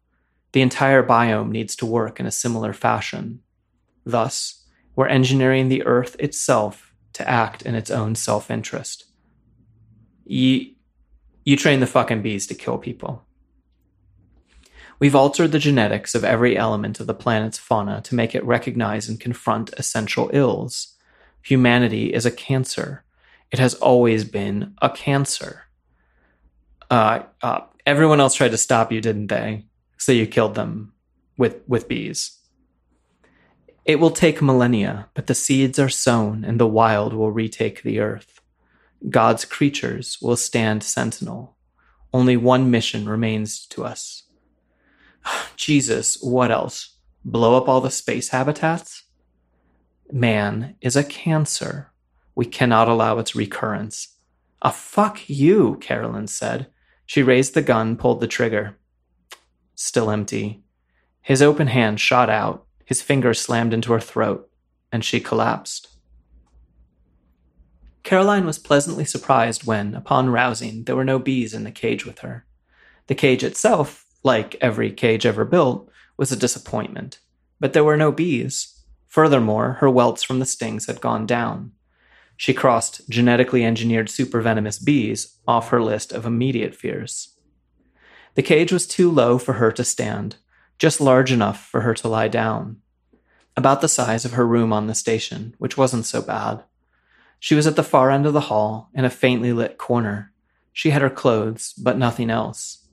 the 0.51 0.62
entire 0.62 1.03
biome 1.03 1.51
needs 1.51 1.75
to 1.75 1.86
work 1.86 2.19
in 2.19 2.25
a 2.25 2.31
similar 2.31 2.74
fashion. 2.74 3.41
Thus, 4.03 4.65
we're 4.96 5.07
engineering 5.07 5.69
the 5.69 5.84
Earth 5.84 6.15
itself 6.19 6.96
to 7.13 7.29
act 7.29 7.62
in 7.62 7.75
its 7.75 7.91
own 7.91 8.15
self 8.15 8.50
interest. 8.50 9.05
You, 10.25 10.72
you 11.46 11.55
train 11.55 11.79
the 11.79 11.88
fucking 11.88 12.24
bees 12.24 12.48
to 12.48 12.55
kill 12.55 12.79
people. 12.79 13.24
We've 15.00 15.15
altered 15.15 15.51
the 15.51 15.60
genetics 15.60 16.15
of 16.15 16.24
every 16.24 16.57
element 16.57 17.00
of 17.00 17.05
the 17.05 17.13
planet's 17.13 17.60
fauna 17.60 18.01
to 18.01 18.15
make 18.15 18.34
it 18.34 18.43
recognize 18.43 19.07
and 19.07 19.19
confront 19.19 19.74
essential 19.77 20.31
ills. 20.34 20.96
Humanity 21.43 22.12
is 22.12 22.25
a 22.25 22.31
cancer. 22.31 23.03
It 23.51 23.60
has 23.60 23.75
always 23.75 24.24
been 24.24 24.74
a 24.81 24.89
cancer. 24.89 25.66
Uh, 26.89 27.24
uh, 27.41 27.62
everyone 27.86 28.20
else 28.20 28.36
tried 28.36 28.51
to 28.51 28.58
stop 28.58 28.91
you, 28.91 29.01
didn't 29.01 29.27
they? 29.27 29.65
So 29.98 30.12
you 30.12 30.27
killed 30.27 30.56
them 30.56 30.94
with, 31.38 31.62
with 31.67 31.88
bees. 31.88 32.38
It 33.86 34.00
will 34.00 34.12
take 34.12 34.41
millennia, 34.41 35.10
but 35.13 35.27
the 35.27 35.36
seeds 35.36 35.79
are 35.79 35.89
sown 35.89 36.44
and 36.44 36.60
the 36.60 36.67
wild 36.67 37.13
will 37.13 37.32
retake 37.32 37.84
the 37.84 38.00
earth. 38.00 38.41
God's 39.10 39.46
creatures 39.46 40.17
will 40.22 40.36
stand 40.36 40.84
sentinel. 40.84 41.56
Only 42.13 42.36
one 42.38 42.72
mission 42.72 43.08
remains 43.08 43.65
to 43.67 43.86
us 43.86 44.24
Jesus, 45.56 46.17
what 46.22 46.51
else? 46.51 46.96
Blow 47.24 47.58
up 47.58 47.67
all 47.67 47.82
the 47.82 47.91
space 47.91 48.29
habitats? 48.29 49.03
Man 50.12 50.75
is 50.82 50.96
a 50.96 51.03
cancer. 51.03 51.91
We 52.36 52.46
cannot 52.46 52.88
allow 52.88 53.17
its 53.20 53.36
recurrence. 53.36 54.15
A 54.62 54.72
fuck 54.72 55.29
you, 55.29 55.77
Carolyn 55.82 56.27
said. 56.27 56.67
She 57.07 57.23
raised 57.23 57.53
the 57.53 57.61
gun, 57.61 57.95
pulled 57.95 58.19
the 58.19 58.27
trigger. 58.27 58.77
Still 59.75 60.11
empty. 60.11 60.63
His 61.21 61.41
open 61.41 61.67
hand 61.67 61.99
shot 61.99 62.29
out, 62.29 62.65
his 62.85 63.01
finger 63.01 63.33
slammed 63.33 63.73
into 63.73 63.93
her 63.93 63.99
throat, 63.99 64.49
and 64.91 65.03
she 65.03 65.19
collapsed. 65.19 65.87
Caroline 68.03 68.45
was 68.45 68.59
pleasantly 68.59 69.05
surprised 69.05 69.65
when, 69.65 69.95
upon 69.95 70.29
rousing, 70.29 70.83
there 70.83 70.95
were 70.95 71.03
no 71.03 71.17
bees 71.17 71.53
in 71.53 71.63
the 71.63 71.71
cage 71.71 72.05
with 72.05 72.19
her. 72.19 72.45
The 73.07 73.15
cage 73.15 73.43
itself, 73.43 74.05
like 74.23 74.55
every 74.61 74.91
cage 74.91 75.25
ever 75.25 75.45
built, 75.45 75.89
was 76.17 76.31
a 76.31 76.37
disappointment, 76.37 77.19
but 77.59 77.73
there 77.73 77.83
were 77.83 77.97
no 77.97 78.11
bees. 78.11 78.83
Furthermore, 79.07 79.77
her 79.79 79.89
welts 79.89 80.23
from 80.23 80.39
the 80.39 80.45
stings 80.45 80.87
had 80.87 81.01
gone 81.01 81.25
down. 81.25 81.71
She 82.38 82.53
crossed 82.53 83.10
genetically 83.10 83.65
engineered 83.65 84.10
supervenomous 84.10 84.77
bees 84.77 85.38
off 85.48 85.70
her 85.70 85.82
list 85.82 86.13
of 86.13 86.25
immediate 86.25 86.75
fears. 86.75 87.36
The 88.36 88.44
cage 88.44 88.72
was 88.72 88.86
too 88.86 89.10
low 89.10 89.39
for 89.39 89.53
her 89.53 89.72
to 89.72 89.84
stand, 89.84 90.38
just 90.77 91.01
large 91.01 91.32
enough 91.32 91.65
for 91.65 91.82
her 91.82 91.96
to 91.96 92.08
lie 92.08 92.27
down. 92.27 92.77
About 93.58 93.82
the 93.82 93.89
size 93.89 94.24
of 94.24 94.34
her 94.34 94.46
room 94.46 94.72
on 94.72 94.86
the 94.86 94.94
station, 94.94 95.56
which 95.58 95.77
wasn't 95.77 96.06
so 96.06 96.22
bad. 96.22 96.63
She 97.39 97.56
was 97.56 97.65
at 97.65 97.75
the 97.75 97.84
far 97.84 98.12
end 98.12 98.27
of 98.27 98.34
the 98.34 98.41
hall, 98.41 98.91
in 98.94 99.03
a 99.03 99.10
faintly 99.10 99.51
lit 99.51 99.79
corner. 99.79 100.32
She 100.72 100.91
had 100.91 101.01
her 101.01 101.10
clothes, 101.10 101.74
but 101.74 101.98
nothing 101.98 102.29
else. 102.29 102.88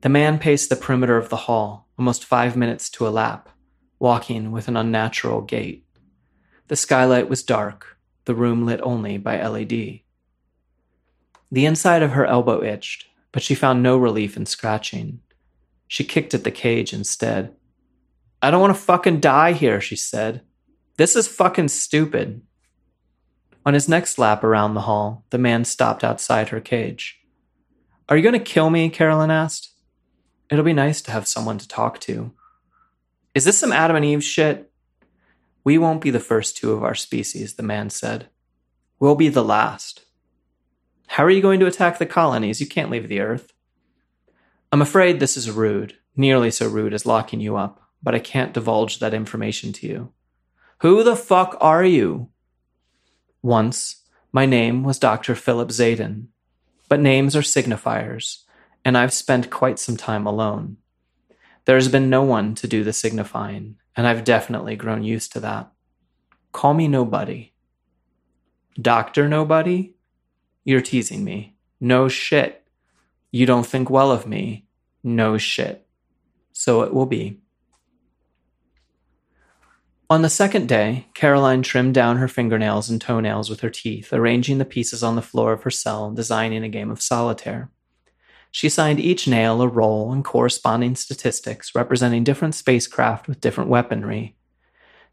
The 0.00 0.08
man 0.08 0.38
paced 0.38 0.70
the 0.70 0.76
perimeter 0.76 1.18
of 1.18 1.28
the 1.28 1.36
hall, 1.36 1.88
almost 1.98 2.24
five 2.24 2.56
minutes 2.56 2.88
to 2.90 3.06
a 3.06 3.10
lap, 3.10 3.50
walking 3.98 4.50
with 4.50 4.68
an 4.68 4.78
unnatural 4.78 5.42
gait. 5.42 5.84
The 6.68 6.76
skylight 6.76 7.28
was 7.28 7.42
dark, 7.42 7.95
the 8.26 8.34
room 8.34 8.66
lit 8.66 8.80
only 8.82 9.18
by 9.18 9.44
LED. 9.44 10.00
The 11.50 11.64
inside 11.64 12.02
of 12.02 12.10
her 12.12 12.26
elbow 12.26 12.62
itched, 12.62 13.06
but 13.32 13.42
she 13.42 13.54
found 13.54 13.82
no 13.82 13.96
relief 13.96 14.36
in 14.36 14.46
scratching. 14.46 15.20
She 15.88 16.04
kicked 16.04 16.34
at 16.34 16.44
the 16.44 16.50
cage 16.50 16.92
instead. 16.92 17.54
I 18.42 18.50
don't 18.50 18.60
want 18.60 18.74
to 18.74 18.82
fucking 18.82 19.20
die 19.20 19.52
here, 19.52 19.80
she 19.80 19.96
said. 19.96 20.42
This 20.96 21.16
is 21.16 21.28
fucking 21.28 21.68
stupid. 21.68 22.42
On 23.64 23.74
his 23.74 23.88
next 23.88 24.18
lap 24.18 24.44
around 24.44 24.74
the 24.74 24.82
hall, 24.82 25.24
the 25.30 25.38
man 25.38 25.64
stopped 25.64 26.04
outside 26.04 26.50
her 26.50 26.60
cage. 26.60 27.20
Are 28.08 28.16
you 28.16 28.22
going 28.22 28.32
to 28.32 28.38
kill 28.38 28.70
me? 28.70 28.88
Carolyn 28.88 29.30
asked. 29.30 29.70
It'll 30.50 30.64
be 30.64 30.72
nice 30.72 31.02
to 31.02 31.10
have 31.10 31.26
someone 31.26 31.58
to 31.58 31.66
talk 31.66 32.00
to. 32.02 32.32
Is 33.34 33.44
this 33.44 33.58
some 33.58 33.72
Adam 33.72 33.96
and 33.96 34.04
Eve 34.04 34.22
shit? 34.22 34.70
We 35.66 35.78
won't 35.78 36.00
be 36.00 36.10
the 36.10 36.20
first 36.20 36.56
two 36.56 36.70
of 36.70 36.84
our 36.84 36.94
species, 36.94 37.54
the 37.54 37.64
man 37.64 37.90
said. 37.90 38.28
We'll 39.00 39.16
be 39.16 39.28
the 39.28 39.42
last. 39.42 40.04
How 41.08 41.24
are 41.24 41.30
you 41.30 41.42
going 41.42 41.58
to 41.58 41.66
attack 41.66 41.98
the 41.98 42.06
colonies? 42.06 42.60
You 42.60 42.68
can't 42.68 42.88
leave 42.88 43.08
the 43.08 43.18
Earth. 43.18 43.52
I'm 44.70 44.80
afraid 44.80 45.18
this 45.18 45.36
is 45.36 45.50
rude, 45.50 45.96
nearly 46.14 46.52
so 46.52 46.68
rude 46.68 46.94
as 46.94 47.04
locking 47.04 47.40
you 47.40 47.56
up, 47.56 47.82
but 48.00 48.14
I 48.14 48.20
can't 48.20 48.54
divulge 48.54 49.00
that 49.00 49.12
information 49.12 49.72
to 49.72 49.88
you. 49.88 50.12
Who 50.82 51.02
the 51.02 51.16
fuck 51.16 51.56
are 51.60 51.84
you? 51.84 52.28
Once, 53.42 54.04
my 54.30 54.46
name 54.46 54.84
was 54.84 55.00
Dr. 55.00 55.34
Philip 55.34 55.70
Zayden, 55.70 56.28
but 56.88 57.00
names 57.00 57.34
are 57.34 57.40
signifiers, 57.40 58.44
and 58.84 58.96
I've 58.96 59.12
spent 59.12 59.50
quite 59.50 59.80
some 59.80 59.96
time 59.96 60.28
alone. 60.28 60.76
There 61.66 61.76
has 61.76 61.88
been 61.88 62.08
no 62.08 62.22
one 62.22 62.54
to 62.56 62.68
do 62.68 62.84
the 62.84 62.92
signifying, 62.92 63.76
and 63.96 64.06
I've 64.06 64.24
definitely 64.24 64.76
grown 64.76 65.02
used 65.02 65.32
to 65.32 65.40
that. 65.40 65.72
Call 66.52 66.74
me 66.74 66.88
Nobody. 66.88 67.52
Doctor 68.80 69.28
Nobody? 69.28 69.94
You're 70.64 70.80
teasing 70.80 71.24
me. 71.24 71.56
No 71.80 72.08
shit. 72.08 72.64
You 73.32 73.46
don't 73.46 73.66
think 73.66 73.90
well 73.90 74.12
of 74.12 74.26
me. 74.26 74.66
No 75.02 75.38
shit. 75.38 75.86
So 76.52 76.82
it 76.82 76.94
will 76.94 77.06
be. 77.06 77.40
On 80.08 80.22
the 80.22 80.30
second 80.30 80.68
day, 80.68 81.08
Caroline 81.14 81.62
trimmed 81.62 81.94
down 81.94 82.18
her 82.18 82.28
fingernails 82.28 82.88
and 82.88 83.00
toenails 83.00 83.50
with 83.50 83.60
her 83.60 83.70
teeth, 83.70 84.12
arranging 84.12 84.58
the 84.58 84.64
pieces 84.64 85.02
on 85.02 85.16
the 85.16 85.22
floor 85.22 85.52
of 85.52 85.64
her 85.64 85.70
cell, 85.70 86.12
designing 86.12 86.62
a 86.62 86.68
game 86.68 86.92
of 86.92 87.02
solitaire. 87.02 87.70
She 88.56 88.68
assigned 88.68 89.00
each 89.00 89.28
nail 89.28 89.60
a 89.60 89.68
role 89.68 90.10
and 90.10 90.24
corresponding 90.24 90.96
statistics 90.96 91.74
representing 91.74 92.24
different 92.24 92.54
spacecraft 92.54 93.28
with 93.28 93.42
different 93.42 93.68
weaponry, 93.68 94.34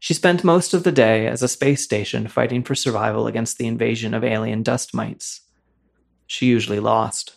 she 0.04 0.12
spent 0.12 0.44
most 0.44 0.74
of 0.74 0.82
the 0.82 0.92
day 0.92 1.26
as 1.26 1.42
a 1.42 1.48
space 1.48 1.82
station 1.82 2.28
fighting 2.28 2.62
for 2.62 2.74
survival 2.74 3.26
against 3.26 3.56
the 3.56 3.66
invasion 3.66 4.12
of 4.12 4.22
alien 4.22 4.62
dust 4.62 4.92
mites. 4.92 5.40
She 6.26 6.44
usually 6.44 6.78
lost. 6.78 7.36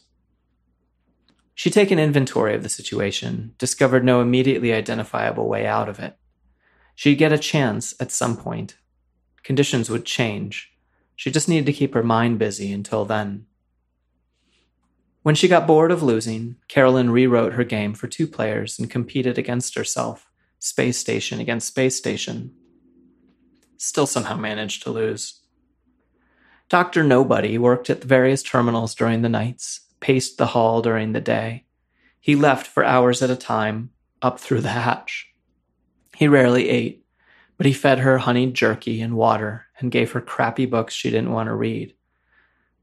She'd 1.55 1.71
taken 1.71 1.97
inventory 1.97 2.53
of 2.55 2.63
the 2.63 2.69
situation, 2.69 3.53
discovered 3.57 4.03
no 4.03 4.19
immediately 4.19 4.73
identifiable 4.73 5.47
way 5.47 5.65
out 5.65 5.87
of 5.87 5.99
it. 5.99 6.17
She'd 6.93 7.15
get 7.15 7.31
a 7.31 7.37
chance 7.37 7.93
at 8.01 8.11
some 8.11 8.35
point. 8.35 8.75
Conditions 9.43 9.89
would 9.89 10.05
change. 10.05 10.73
She 11.15 11.31
just 11.31 11.47
needed 11.47 11.67
to 11.67 11.73
keep 11.73 11.93
her 11.93 12.03
mind 12.03 12.37
busy 12.37 12.73
until 12.73 13.05
then. 13.05 13.45
When 15.27 15.35
she 15.35 15.49
got 15.49 15.67
bored 15.67 15.91
of 15.91 16.01
losing, 16.01 16.55
Carolyn 16.69 17.09
rewrote 17.09 17.51
her 17.51 17.65
game 17.65 17.93
for 17.93 18.07
two 18.07 18.27
players 18.27 18.79
and 18.79 18.89
competed 18.89 19.37
against 19.37 19.75
herself 19.75 20.31
space 20.57 20.97
station 20.97 21.41
against 21.41 21.67
space 21.67 21.97
station. 21.97 22.53
Still 23.75 24.07
somehow 24.07 24.37
managed 24.37 24.83
to 24.83 24.89
lose. 24.89 25.41
Dr. 26.69 27.03
Nobody 27.03 27.57
worked 27.57 27.89
at 27.89 27.99
the 27.99 28.07
various 28.07 28.41
terminals 28.41 28.95
during 28.95 29.21
the 29.21 29.27
nights, 29.27 29.81
paced 29.99 30.37
the 30.37 30.45
hall 30.45 30.81
during 30.81 31.11
the 31.11 31.19
day. 31.19 31.65
He 32.21 32.37
left 32.37 32.65
for 32.65 32.85
hours 32.85 33.21
at 33.21 33.29
a 33.29 33.35
time, 33.35 33.89
up 34.21 34.39
through 34.39 34.61
the 34.61 34.69
hatch. 34.69 35.27
He 36.15 36.29
rarely 36.29 36.69
ate, 36.69 37.05
but 37.57 37.65
he 37.65 37.73
fed 37.73 37.99
her 37.99 38.19
honeyed 38.19 38.53
jerky 38.53 39.01
and 39.01 39.17
water 39.17 39.65
and 39.77 39.91
gave 39.91 40.13
her 40.13 40.21
crappy 40.21 40.65
books 40.65 40.93
she 40.93 41.11
didn't 41.11 41.33
want 41.33 41.47
to 41.47 41.53
read. 41.53 41.95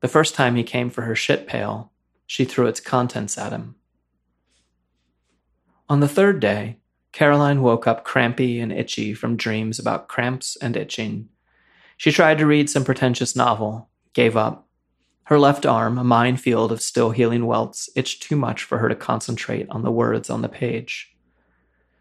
The 0.01 0.09
first 0.09 0.35
time 0.35 0.57
he 0.57 0.63
came 0.63 0.91
for 0.91 1.01
her 1.01 1.17
shit 1.17 1.47
pail, 1.47 1.91
she 2.27 2.45
threw 2.45 2.67
its 2.67 2.81
contents 2.81 3.39
at 3.39 3.53
him. 3.53 3.77
On 5.89 6.01
the 6.01 6.09
third 6.09 6.41
day, 6.41 6.79
Caroline 7.13 7.63
woke 7.63 7.87
up 7.87 8.05
crampy 8.05 8.59
and 8.59 8.73
itchy 8.73 9.15
from 9.15 9.37
dreams 9.37 9.79
about 9.79 10.09
cramps 10.09 10.57
and 10.61 10.77
itching. 10.77 11.29
She 11.97 12.11
tried 12.11 12.39
to 12.39 12.47
read 12.47 12.69
some 12.69 12.85
pretentious 12.85 13.37
novel, 13.37 13.89
gave 14.15 14.37
up. 14.37 14.69
Her 15.25 15.39
left 15.39 15.65
arm, 15.65 15.97
a 15.97 16.05
minefield 16.05 16.71
of 16.71 16.83
still 16.83 17.11
healing 17.11 17.47
welts, 17.47 17.89
itched 17.97 18.23
too 18.23 18.37
much 18.37 18.63
for 18.63 18.79
her 18.79 18.89
to 18.89 18.95
concentrate 18.95 19.67
on 19.71 19.83
the 19.83 19.91
words 19.91 20.29
on 20.29 20.43
the 20.43 20.49
page. 20.49 21.15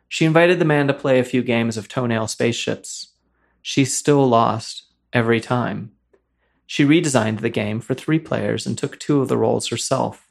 She 0.09 0.25
invited 0.25 0.59
the 0.59 0.65
man 0.65 0.87
to 0.87 0.93
play 0.93 1.19
a 1.19 1.23
few 1.23 1.41
games 1.41 1.77
of 1.77 1.87
toenail 1.87 2.27
spaceships. 2.27 3.13
She 3.61 3.85
still 3.85 4.27
lost, 4.27 4.83
every 5.13 5.39
time. 5.39 5.92
She 6.73 6.85
redesigned 6.85 7.41
the 7.41 7.51
game 7.51 7.81
for 7.81 7.93
three 7.93 8.17
players 8.17 8.65
and 8.65 8.75
took 8.75 8.97
two 8.97 9.21
of 9.21 9.27
the 9.27 9.37
roles 9.37 9.67
herself. 9.67 10.27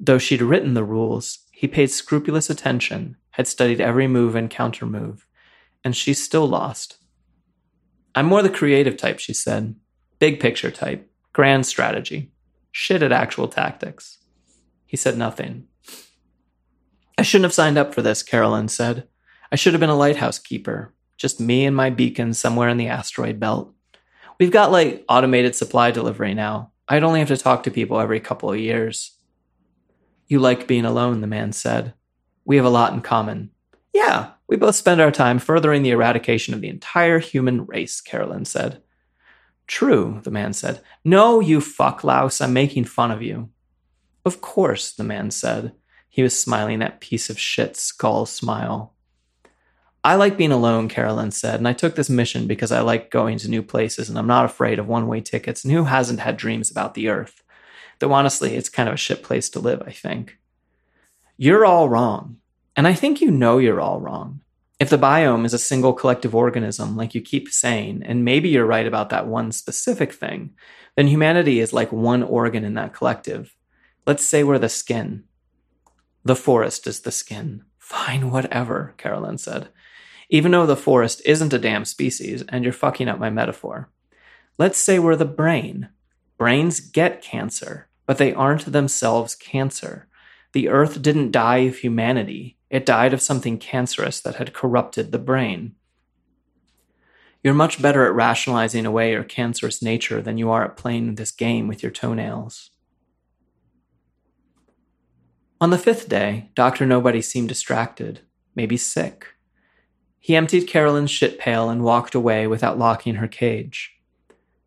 Though 0.00 0.16
she'd 0.16 0.40
written 0.40 0.72
the 0.72 0.82
rules, 0.82 1.40
he 1.52 1.68
paid 1.68 1.90
scrupulous 1.90 2.48
attention 2.48 3.18
had 3.32 3.46
studied 3.46 3.78
every 3.78 4.06
move 4.06 4.34
and 4.34 4.48
countermove, 4.48 5.24
and 5.84 5.94
she 5.94 6.14
still 6.14 6.48
lost. 6.48 6.96
I'm 8.14 8.24
more 8.24 8.42
the 8.42 8.48
creative 8.48 8.96
type, 8.96 9.18
she 9.18 9.34
said. 9.34 9.74
Big 10.18 10.40
picture 10.40 10.70
type, 10.70 11.06
grand 11.34 11.66
strategy, 11.66 12.32
shit 12.72 13.02
at 13.02 13.12
actual 13.12 13.46
tactics. 13.46 14.24
He 14.86 14.96
said 14.96 15.18
nothing. 15.18 15.66
I 17.18 17.22
shouldn't 17.22 17.44
have 17.44 17.52
signed 17.52 17.76
up 17.76 17.92
for 17.92 18.00
this, 18.00 18.22
Carolyn 18.22 18.68
said. 18.68 19.06
I 19.52 19.56
should 19.56 19.74
have 19.74 19.80
been 19.80 19.90
a 19.90 19.94
lighthouse 19.94 20.38
keeper, 20.38 20.94
just 21.18 21.40
me 21.40 21.66
and 21.66 21.76
my 21.76 21.90
beacon 21.90 22.32
somewhere 22.32 22.70
in 22.70 22.78
the 22.78 22.88
asteroid 22.88 23.38
belt. 23.38 23.74
We've 24.38 24.50
got 24.50 24.70
like 24.70 25.04
automated 25.08 25.56
supply 25.56 25.90
delivery 25.90 26.34
now. 26.34 26.72
I'd 26.86 27.02
only 27.02 27.18
have 27.18 27.28
to 27.28 27.36
talk 27.36 27.64
to 27.64 27.70
people 27.70 28.00
every 28.00 28.20
couple 28.20 28.50
of 28.50 28.58
years. 28.58 29.16
You 30.26 30.38
like 30.38 30.68
being 30.68 30.84
alone, 30.84 31.20
the 31.20 31.26
man 31.26 31.52
said. 31.52 31.94
We 32.44 32.56
have 32.56 32.64
a 32.64 32.70
lot 32.70 32.92
in 32.92 33.00
common. 33.00 33.50
Yeah, 33.92 34.30
we 34.46 34.56
both 34.56 34.76
spend 34.76 35.00
our 35.00 35.10
time 35.10 35.38
furthering 35.38 35.82
the 35.82 35.90
eradication 35.90 36.54
of 36.54 36.60
the 36.60 36.68
entire 36.68 37.18
human 37.18 37.66
race, 37.66 38.00
Carolyn 38.00 38.44
said. 38.44 38.82
True, 39.66 40.20
the 40.22 40.30
man 40.30 40.52
said. 40.52 40.80
No, 41.04 41.40
you 41.40 41.60
fuck 41.60 42.04
louse, 42.04 42.40
I'm 42.40 42.52
making 42.52 42.84
fun 42.84 43.10
of 43.10 43.22
you. 43.22 43.50
Of 44.24 44.40
course, 44.40 44.92
the 44.92 45.04
man 45.04 45.30
said. 45.30 45.72
He 46.08 46.22
was 46.22 46.40
smiling 46.40 46.78
that 46.78 47.00
piece 47.00 47.28
of 47.28 47.38
shit 47.38 47.76
skull 47.76 48.24
smile. 48.24 48.94
I 50.08 50.14
like 50.14 50.38
being 50.38 50.52
alone, 50.52 50.88
Carolyn 50.88 51.32
said, 51.32 51.56
and 51.56 51.68
I 51.68 51.74
took 51.74 51.94
this 51.94 52.08
mission 52.08 52.46
because 52.46 52.72
I 52.72 52.80
like 52.80 53.10
going 53.10 53.36
to 53.36 53.50
new 53.50 53.62
places 53.62 54.08
and 54.08 54.18
I'm 54.18 54.26
not 54.26 54.46
afraid 54.46 54.78
of 54.78 54.88
one 54.88 55.06
way 55.06 55.20
tickets. 55.20 55.62
And 55.62 55.70
who 55.70 55.84
hasn't 55.84 56.20
had 56.20 56.38
dreams 56.38 56.70
about 56.70 56.94
the 56.94 57.10
Earth? 57.10 57.42
Though 57.98 58.14
honestly, 58.14 58.54
it's 58.54 58.70
kind 58.70 58.88
of 58.88 58.94
a 58.94 58.96
shit 58.96 59.22
place 59.22 59.50
to 59.50 59.60
live, 59.60 59.82
I 59.86 59.90
think. 59.90 60.38
You're 61.36 61.66
all 61.66 61.90
wrong. 61.90 62.38
And 62.74 62.88
I 62.88 62.94
think 62.94 63.20
you 63.20 63.30
know 63.30 63.58
you're 63.58 63.82
all 63.82 64.00
wrong. 64.00 64.40
If 64.80 64.88
the 64.88 64.96
biome 64.96 65.44
is 65.44 65.52
a 65.52 65.58
single 65.58 65.92
collective 65.92 66.34
organism, 66.34 66.96
like 66.96 67.14
you 67.14 67.20
keep 67.20 67.50
saying, 67.50 68.02
and 68.02 68.24
maybe 68.24 68.48
you're 68.48 68.64
right 68.64 68.86
about 68.86 69.10
that 69.10 69.26
one 69.26 69.52
specific 69.52 70.14
thing, 70.14 70.54
then 70.96 71.08
humanity 71.08 71.60
is 71.60 71.74
like 71.74 71.92
one 71.92 72.22
organ 72.22 72.64
in 72.64 72.72
that 72.74 72.94
collective. 72.94 73.54
Let's 74.06 74.24
say 74.24 74.42
we're 74.42 74.58
the 74.58 74.70
skin. 74.70 75.24
The 76.24 76.34
forest 76.34 76.86
is 76.86 77.00
the 77.00 77.12
skin. 77.12 77.64
Fine, 77.76 78.30
whatever, 78.30 78.94
Carolyn 78.96 79.36
said. 79.36 79.68
Even 80.28 80.52
though 80.52 80.66
the 80.66 80.76
forest 80.76 81.22
isn't 81.24 81.52
a 81.52 81.58
damn 81.58 81.84
species, 81.84 82.44
and 82.48 82.64
you're 82.64 82.72
fucking 82.72 83.08
up 83.08 83.18
my 83.18 83.30
metaphor. 83.30 83.90
Let's 84.58 84.78
say 84.78 84.98
we're 84.98 85.16
the 85.16 85.24
brain. 85.24 85.88
Brains 86.36 86.80
get 86.80 87.22
cancer, 87.22 87.88
but 88.06 88.18
they 88.18 88.34
aren't 88.34 88.72
themselves 88.72 89.34
cancer. 89.34 90.08
The 90.52 90.68
earth 90.68 91.02
didn't 91.02 91.30
die 91.30 91.58
of 91.58 91.78
humanity, 91.78 92.56
it 92.70 92.84
died 92.84 93.14
of 93.14 93.22
something 93.22 93.58
cancerous 93.58 94.20
that 94.20 94.36
had 94.36 94.52
corrupted 94.52 95.12
the 95.12 95.18
brain. 95.18 95.74
You're 97.42 97.54
much 97.54 97.80
better 97.80 98.04
at 98.04 98.14
rationalizing 98.14 98.84
away 98.84 99.12
your 99.12 99.24
cancerous 99.24 99.80
nature 99.80 100.20
than 100.20 100.38
you 100.38 100.50
are 100.50 100.64
at 100.64 100.76
playing 100.76 101.14
this 101.14 101.30
game 101.30 101.68
with 101.68 101.82
your 101.82 101.92
toenails. 101.92 102.70
On 105.60 105.70
the 105.70 105.78
fifth 105.78 106.08
day, 106.08 106.50
Dr. 106.54 106.86
Nobody 106.86 107.22
seemed 107.22 107.48
distracted, 107.48 108.20
maybe 108.54 108.76
sick. 108.76 109.34
He 110.28 110.36
emptied 110.36 110.68
Carolyn's 110.68 111.10
shit 111.10 111.38
pail 111.38 111.70
and 111.70 111.82
walked 111.82 112.14
away 112.14 112.46
without 112.46 112.78
locking 112.78 113.14
her 113.14 113.28
cage. 113.28 113.96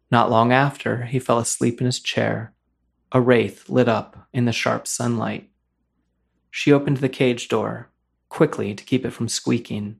Not 0.09 0.31
long 0.31 0.51
after, 0.51 1.03
he 1.03 1.19
fell 1.19 1.37
asleep 1.37 1.79
in 1.79 1.85
his 1.85 1.99
chair. 1.99 2.55
A 3.11 3.21
wraith 3.21 3.69
lit 3.69 3.87
up 3.87 4.27
in 4.33 4.45
the 4.45 4.53
sharp 4.53 4.87
sunlight. 4.87 5.51
She 6.49 6.73
opened 6.73 6.97
the 6.97 7.07
cage 7.09 7.47
door, 7.47 7.91
quickly 8.27 8.73
to 8.73 8.83
keep 8.83 9.05
it 9.05 9.11
from 9.11 9.29
squeaking, 9.29 9.99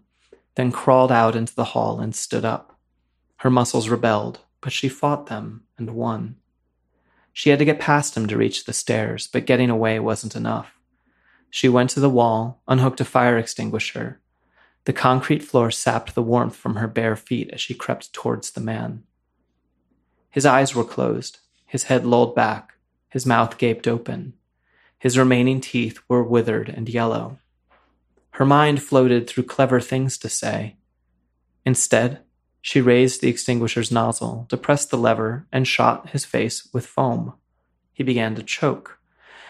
then 0.56 0.72
crawled 0.72 1.12
out 1.12 1.36
into 1.36 1.54
the 1.54 1.76
hall 1.76 2.00
and 2.00 2.16
stood 2.16 2.44
up. 2.44 2.80
Her 3.36 3.52
muscles 3.52 3.88
rebelled, 3.88 4.40
but 4.62 4.74
she 4.74 4.90
fought 4.90 5.28
them 5.28 5.66
and 5.78 5.92
won. 5.92 6.38
She 7.34 7.52
had 7.52 7.60
to 7.60 7.66
get 7.66 7.80
past 7.80 8.18
him 8.18 8.26
to 8.30 8.36
reach 8.36 8.66
the 8.66 8.74
stairs, 8.74 9.28
but 9.28 9.46
getting 9.46 9.70
away 9.70 10.00
wasn't 10.00 10.36
enough. 10.36 10.74
She 11.52 11.70
went 11.70 11.92
to 11.92 12.00
the 12.00 12.10
wall, 12.10 12.64
unhooked 12.68 13.00
a 13.00 13.06
fire 13.06 13.38
extinguisher. 13.38 14.21
The 14.86 14.94
concrete 14.94 15.44
floor 15.44 15.70
sapped 15.70 16.16
the 16.16 16.24
warmth 16.24 16.56
from 16.56 16.76
her 16.76 16.88
bare 16.88 17.16
feet 17.16 17.50
as 17.52 17.62
she 17.62 17.74
crept 17.74 18.14
towards 18.14 18.52
the 18.52 18.62
man. 18.62 19.04
His 20.30 20.46
eyes 20.46 20.74
were 20.74 20.84
closed, 20.84 21.40
his 21.66 21.84
head 21.84 22.06
lolled 22.06 22.34
back, 22.36 22.74
his 23.10 23.26
mouth 23.26 23.58
gaped 23.58 23.88
open. 23.88 24.34
His 24.98 25.18
remaining 25.18 25.62
teeth 25.62 26.00
were 26.08 26.24
withered 26.24 26.70
and 26.70 26.88
yellow. 26.90 27.40
Her 28.32 28.46
mind 28.46 28.82
floated 28.82 29.28
through 29.28 29.44
clever 29.44 29.80
things 29.80 30.18
to 30.20 30.30
say. 30.30 30.78
Instead, 31.66 32.22
she 32.62 32.82
raised 32.82 33.22
the 33.22 33.30
extinguisher's 33.30 33.92
nozzle, 33.92 34.46
depressed 34.50 34.90
the 34.90 34.98
lever, 34.98 35.48
and 35.52 35.68
shot 35.68 36.12
his 36.12 36.26
face 36.26 36.68
with 36.74 36.86
foam. 36.86 37.34
He 37.94 38.04
began 38.04 38.36
to 38.36 38.44
choke. 38.44 39.00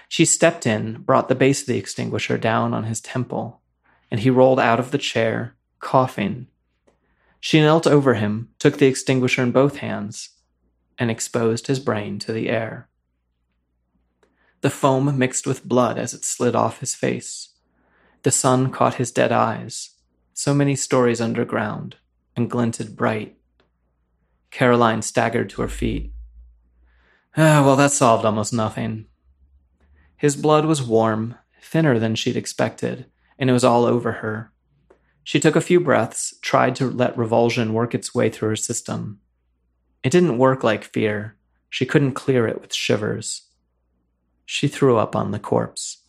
She 0.10 0.26
stepped 0.26 0.66
in, 0.66 1.04
brought 1.04 1.30
the 1.30 1.36
base 1.36 1.62
of 1.62 1.68
the 1.68 1.78
extinguisher 1.78 2.38
down 2.38 2.74
on 2.74 2.86
his 2.86 3.00
temple, 3.00 3.61
and 4.12 4.20
he 4.20 4.30
rolled 4.30 4.60
out 4.60 4.80
of 4.80 4.92
the 4.92 4.98
chair, 4.98 5.56
coughing. 5.80 6.48
She 7.40 7.62
knelt 7.62 7.88
over 7.88 8.14
him, 8.14 8.50
took 8.60 8.78
the 8.78 8.86
extinguisher 8.86 9.42
in 9.42 9.52
both 9.52 9.78
hands, 9.78 10.30
and 11.00 11.10
exposed 11.10 11.66
his 11.66 11.80
brain 11.80 12.20
to 12.20 12.34
the 12.34 12.50
air. 12.50 12.90
The 14.60 14.70
foam 14.70 15.18
mixed 15.18 15.48
with 15.48 15.66
blood 15.66 15.98
as 15.98 16.14
it 16.14 16.24
slid 16.24 16.56
off 16.56 16.82
his 16.82 16.94
face. 16.94 17.50
The 18.22 18.30
sun 18.30 18.72
caught 18.72 18.96
his 18.96 19.12
dead 19.12 19.32
eyes, 19.32 19.96
so 20.34 20.54
many 20.54 20.76
stories 20.76 21.20
underground, 21.20 21.96
and 22.36 22.50
glinted 22.50 22.96
bright. 22.96 23.38
Caroline 24.52 25.02
staggered 25.02 25.50
to 25.52 25.62
her 25.64 25.68
feet. 25.68 26.14
Ah, 27.36 27.64
well, 27.66 27.76
that 27.78 27.92
solved 27.92 28.26
almost 28.26 28.54
nothing. 28.54 29.06
His 30.18 30.36
blood 30.36 30.66
was 30.66 30.84
warm, 30.84 31.36
thinner 31.64 31.98
than 31.98 32.14
she'd 32.14 32.38
expected, 32.38 33.06
and 33.42 33.50
it 33.50 33.54
was 33.54 33.64
all 33.64 33.86
over 33.86 34.12
her. 34.12 34.54
She 35.24 35.40
took 35.40 35.56
a 35.56 35.62
few 35.62 35.80
breaths, 35.80 36.36
tried 36.42 36.76
to 36.76 36.90
let 36.90 37.18
revulsion 37.18 37.74
work 37.74 37.96
its 37.96 38.14
way 38.14 38.30
through 38.30 38.50
her 38.50 38.56
system. 38.56 39.20
It 40.04 40.12
didn't 40.12 40.38
work 40.38 40.64
like 40.64 40.84
fear. 40.84 41.36
She 41.70 41.88
couldn't 41.88 42.14
clear 42.14 42.48
it 42.48 42.62
with 42.62 42.74
shivers. 42.74 43.48
She 44.46 44.68
threw 44.68 44.98
up 44.98 45.16
on 45.16 45.32
the 45.32 45.40
corpse. 45.40 46.04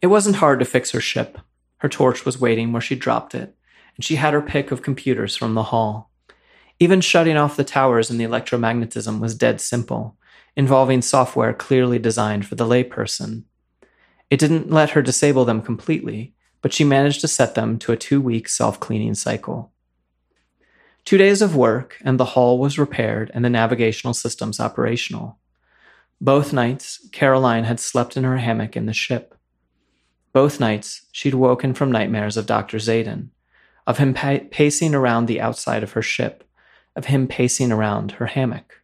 It 0.00 0.06
wasn't 0.06 0.36
hard 0.36 0.58
to 0.60 0.64
fix 0.64 0.92
her 0.92 1.00
ship. 1.00 1.38
Her 1.78 1.88
torch 1.88 2.24
was 2.24 2.40
waiting 2.40 2.72
where 2.72 2.82
she 2.82 2.94
dropped 2.94 3.34
it, 3.34 3.54
and 3.96 4.04
she 4.04 4.16
had 4.16 4.32
her 4.32 4.42
pick 4.42 4.70
of 4.70 4.82
computers 4.82 5.36
from 5.36 5.54
the 5.54 5.64
hall. 5.64 6.10
Even 6.80 7.02
shutting 7.02 7.36
off 7.36 7.56
the 7.56 7.64
towers 7.64 8.10
and 8.10 8.18
the 8.18 8.24
electromagnetism 8.24 9.20
was 9.20 9.34
dead 9.34 9.60
simple, 9.60 10.16
involving 10.56 11.02
software 11.02 11.52
clearly 11.52 11.98
designed 11.98 12.46
for 12.46 12.54
the 12.54 12.66
layperson. 12.66 13.44
It 14.32 14.40
didn't 14.40 14.70
let 14.70 14.92
her 14.92 15.02
disable 15.02 15.44
them 15.44 15.60
completely, 15.60 16.32
but 16.62 16.72
she 16.72 16.84
managed 16.84 17.20
to 17.20 17.28
set 17.28 17.54
them 17.54 17.78
to 17.80 17.92
a 17.92 17.98
two 17.98 18.18
week 18.18 18.48
self 18.48 18.80
cleaning 18.80 19.14
cycle. 19.14 19.72
Two 21.04 21.18
days 21.18 21.42
of 21.42 21.54
work, 21.54 21.98
and 22.02 22.18
the 22.18 22.32
hull 22.32 22.58
was 22.58 22.78
repaired 22.78 23.30
and 23.34 23.44
the 23.44 23.50
navigational 23.50 24.14
systems 24.14 24.58
operational. 24.58 25.38
Both 26.18 26.54
nights, 26.54 27.06
Caroline 27.12 27.64
had 27.64 27.78
slept 27.78 28.16
in 28.16 28.24
her 28.24 28.38
hammock 28.38 28.74
in 28.74 28.86
the 28.86 28.94
ship. 28.94 29.34
Both 30.32 30.58
nights, 30.58 31.02
she'd 31.12 31.34
woken 31.34 31.74
from 31.74 31.92
nightmares 31.92 32.38
of 32.38 32.46
Dr. 32.46 32.78
Zayden, 32.78 33.28
of 33.86 33.98
him 33.98 34.14
pa- 34.14 34.46
pacing 34.50 34.94
around 34.94 35.26
the 35.26 35.42
outside 35.42 35.82
of 35.82 35.92
her 35.92 36.00
ship, 36.00 36.42
of 36.96 37.04
him 37.04 37.28
pacing 37.28 37.70
around 37.70 38.12
her 38.12 38.28
hammock. 38.28 38.80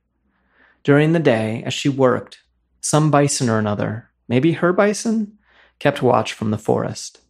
During 0.84 1.14
the 1.14 1.18
day, 1.18 1.62
as 1.64 1.72
she 1.72 1.88
worked, 1.88 2.42
some 2.82 3.10
bison 3.10 3.48
or 3.48 3.58
another, 3.58 4.10
maybe 4.28 4.52
her 4.52 4.74
bison, 4.74 5.37
kept 5.78 6.02
watch 6.02 6.32
from 6.32 6.50
the 6.50 6.58
forest. 6.58 7.20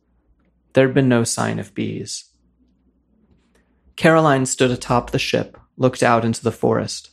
There'd 0.73 0.95
been 0.95 1.09
no 1.09 1.25
sign 1.25 1.59
of 1.59 1.75
bees. 1.75 2.25
Caroline 3.97 4.47
stood 4.47 4.71
atop 4.71 5.11
the 5.11 5.19
ship, 5.19 5.59
looked 5.77 6.03
out 6.03 6.25
into 6.25 6.43
the 6.43 6.53
forest. 6.53 7.11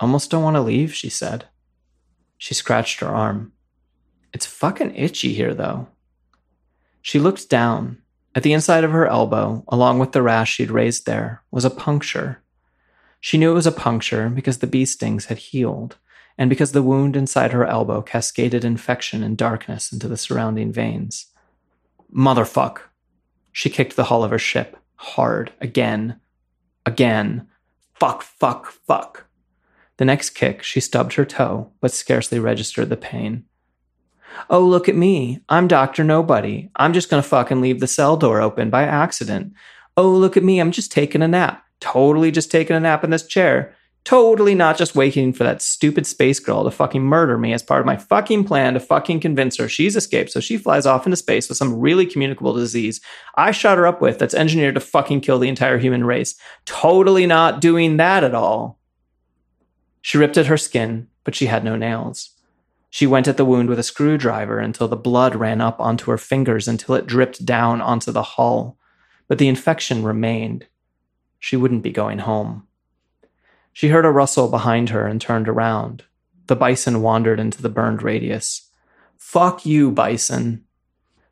Almost 0.00 0.30
don't 0.30 0.42
want 0.42 0.56
to 0.56 0.62
leave, 0.62 0.94
she 0.94 1.08
said. 1.08 1.46
She 2.38 2.54
scratched 2.54 3.00
her 3.00 3.08
arm. 3.08 3.52
It's 4.32 4.46
fucking 4.46 4.94
itchy 4.94 5.32
here, 5.34 5.54
though. 5.54 5.88
She 7.02 7.18
looked 7.18 7.48
down. 7.48 8.02
At 8.34 8.42
the 8.42 8.52
inside 8.52 8.84
of 8.84 8.90
her 8.90 9.06
elbow, 9.06 9.64
along 9.68 9.98
with 9.98 10.12
the 10.12 10.22
rash 10.22 10.52
she'd 10.54 10.70
raised 10.70 11.06
there, 11.06 11.42
was 11.50 11.64
a 11.64 11.70
puncture. 11.70 12.42
She 13.20 13.38
knew 13.38 13.50
it 13.50 13.54
was 13.54 13.66
a 13.66 13.72
puncture 13.72 14.28
because 14.28 14.58
the 14.58 14.66
bee 14.66 14.84
stings 14.84 15.26
had 15.26 15.38
healed, 15.38 15.96
and 16.38 16.50
because 16.50 16.72
the 16.72 16.82
wound 16.82 17.16
inside 17.16 17.52
her 17.52 17.64
elbow 17.64 18.02
cascaded 18.02 18.64
infection 18.64 19.22
and 19.22 19.36
darkness 19.36 19.92
into 19.92 20.08
the 20.08 20.16
surrounding 20.16 20.72
veins. 20.72 21.26
Motherfuck! 22.14 22.80
She 23.52 23.70
kicked 23.70 23.96
the 23.96 24.04
hull 24.04 24.22
of 24.22 24.30
her 24.30 24.38
ship 24.38 24.76
hard 24.96 25.52
again, 25.60 26.20
again. 26.84 27.46
Fuck, 27.94 28.22
fuck, 28.22 28.66
fuck. 28.86 29.26
The 29.98 30.04
next 30.04 30.30
kick, 30.30 30.62
she 30.62 30.80
stubbed 30.80 31.14
her 31.14 31.24
toe, 31.24 31.72
but 31.80 31.92
scarcely 31.92 32.38
registered 32.38 32.90
the 32.90 32.96
pain. 32.96 33.44
Oh, 34.50 34.60
look 34.60 34.88
at 34.88 34.96
me. 34.96 35.40
I'm 35.48 35.68
Dr. 35.68 36.04
Nobody. 36.04 36.70
I'm 36.76 36.92
just 36.92 37.08
gonna 37.08 37.22
fucking 37.22 37.60
leave 37.60 37.80
the 37.80 37.86
cell 37.86 38.16
door 38.16 38.40
open 38.40 38.68
by 38.68 38.82
accident. 38.82 39.54
Oh, 39.96 40.10
look 40.10 40.36
at 40.36 40.44
me. 40.44 40.60
I'm 40.60 40.72
just 40.72 40.92
taking 40.92 41.22
a 41.22 41.28
nap. 41.28 41.64
Totally 41.80 42.30
just 42.30 42.50
taking 42.50 42.76
a 42.76 42.80
nap 42.80 43.04
in 43.04 43.10
this 43.10 43.26
chair. 43.26 43.74
Totally 44.06 44.54
not 44.54 44.78
just 44.78 44.94
waiting 44.94 45.32
for 45.32 45.42
that 45.42 45.60
stupid 45.60 46.06
space 46.06 46.38
girl 46.38 46.62
to 46.62 46.70
fucking 46.70 47.02
murder 47.02 47.36
me 47.36 47.52
as 47.52 47.64
part 47.64 47.80
of 47.80 47.86
my 47.86 47.96
fucking 47.96 48.44
plan 48.44 48.74
to 48.74 48.80
fucking 48.80 49.18
convince 49.18 49.56
her 49.56 49.68
she's 49.68 49.96
escaped 49.96 50.30
so 50.30 50.38
she 50.38 50.56
flies 50.56 50.86
off 50.86 51.06
into 51.06 51.16
space 51.16 51.48
with 51.48 51.58
some 51.58 51.80
really 51.80 52.06
communicable 52.06 52.52
disease 52.52 53.00
I 53.34 53.50
shot 53.50 53.78
her 53.78 53.86
up 53.86 54.00
with 54.00 54.20
that's 54.20 54.32
engineered 54.32 54.76
to 54.76 54.80
fucking 54.80 55.22
kill 55.22 55.40
the 55.40 55.48
entire 55.48 55.78
human 55.78 56.04
race. 56.04 56.36
Totally 56.66 57.26
not 57.26 57.60
doing 57.60 57.96
that 57.96 58.22
at 58.22 58.32
all. 58.32 58.78
She 60.02 60.18
ripped 60.18 60.36
at 60.36 60.46
her 60.46 60.56
skin, 60.56 61.08
but 61.24 61.34
she 61.34 61.46
had 61.46 61.64
no 61.64 61.74
nails. 61.74 62.30
She 62.90 63.08
went 63.08 63.26
at 63.26 63.36
the 63.36 63.44
wound 63.44 63.68
with 63.68 63.80
a 63.80 63.82
screwdriver 63.82 64.60
until 64.60 64.86
the 64.86 64.94
blood 64.94 65.34
ran 65.34 65.60
up 65.60 65.80
onto 65.80 66.12
her 66.12 66.18
fingers 66.18 66.68
until 66.68 66.94
it 66.94 67.08
dripped 67.08 67.44
down 67.44 67.80
onto 67.80 68.12
the 68.12 68.22
hull. 68.22 68.78
But 69.26 69.38
the 69.38 69.48
infection 69.48 70.04
remained. 70.04 70.68
She 71.40 71.56
wouldn't 71.56 71.82
be 71.82 71.90
going 71.90 72.20
home. 72.20 72.65
She 73.76 73.88
heard 73.88 74.06
a 74.06 74.10
rustle 74.10 74.48
behind 74.48 74.88
her 74.88 75.06
and 75.06 75.20
turned 75.20 75.50
around. 75.50 76.02
The 76.46 76.56
bison 76.56 77.02
wandered 77.02 77.38
into 77.38 77.60
the 77.60 77.68
burned 77.68 78.02
radius. 78.02 78.70
Fuck 79.18 79.66
you, 79.66 79.90
bison. 79.90 80.64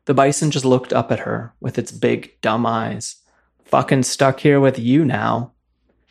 The 0.05 0.13
bison 0.13 0.51
just 0.51 0.63
looked 0.63 0.93
up 0.93 1.11
at 1.11 1.21
her 1.21 1.55
with 1.59 1.79
its 1.79 1.91
big, 1.91 2.39
dumb 2.41 2.63
eyes. 2.67 3.15
Fucking 3.63 4.03
stuck 4.03 4.41
here 4.41 4.59
with 4.59 4.77
you 4.77 5.03
now. 5.03 5.53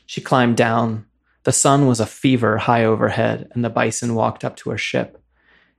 She 0.07 0.20
climbed 0.20 0.57
down. 0.57 1.07
The 1.44 1.53
sun 1.53 1.87
was 1.87 2.01
a 2.01 2.05
fever 2.05 2.59
high 2.59 2.85
overhead, 2.85 3.49
and 3.53 3.64
the 3.64 3.70
bison 3.70 4.16
walked 4.16 4.44
up 4.44 4.57
to 4.57 4.70
her 4.70 4.79
ship. 4.79 5.23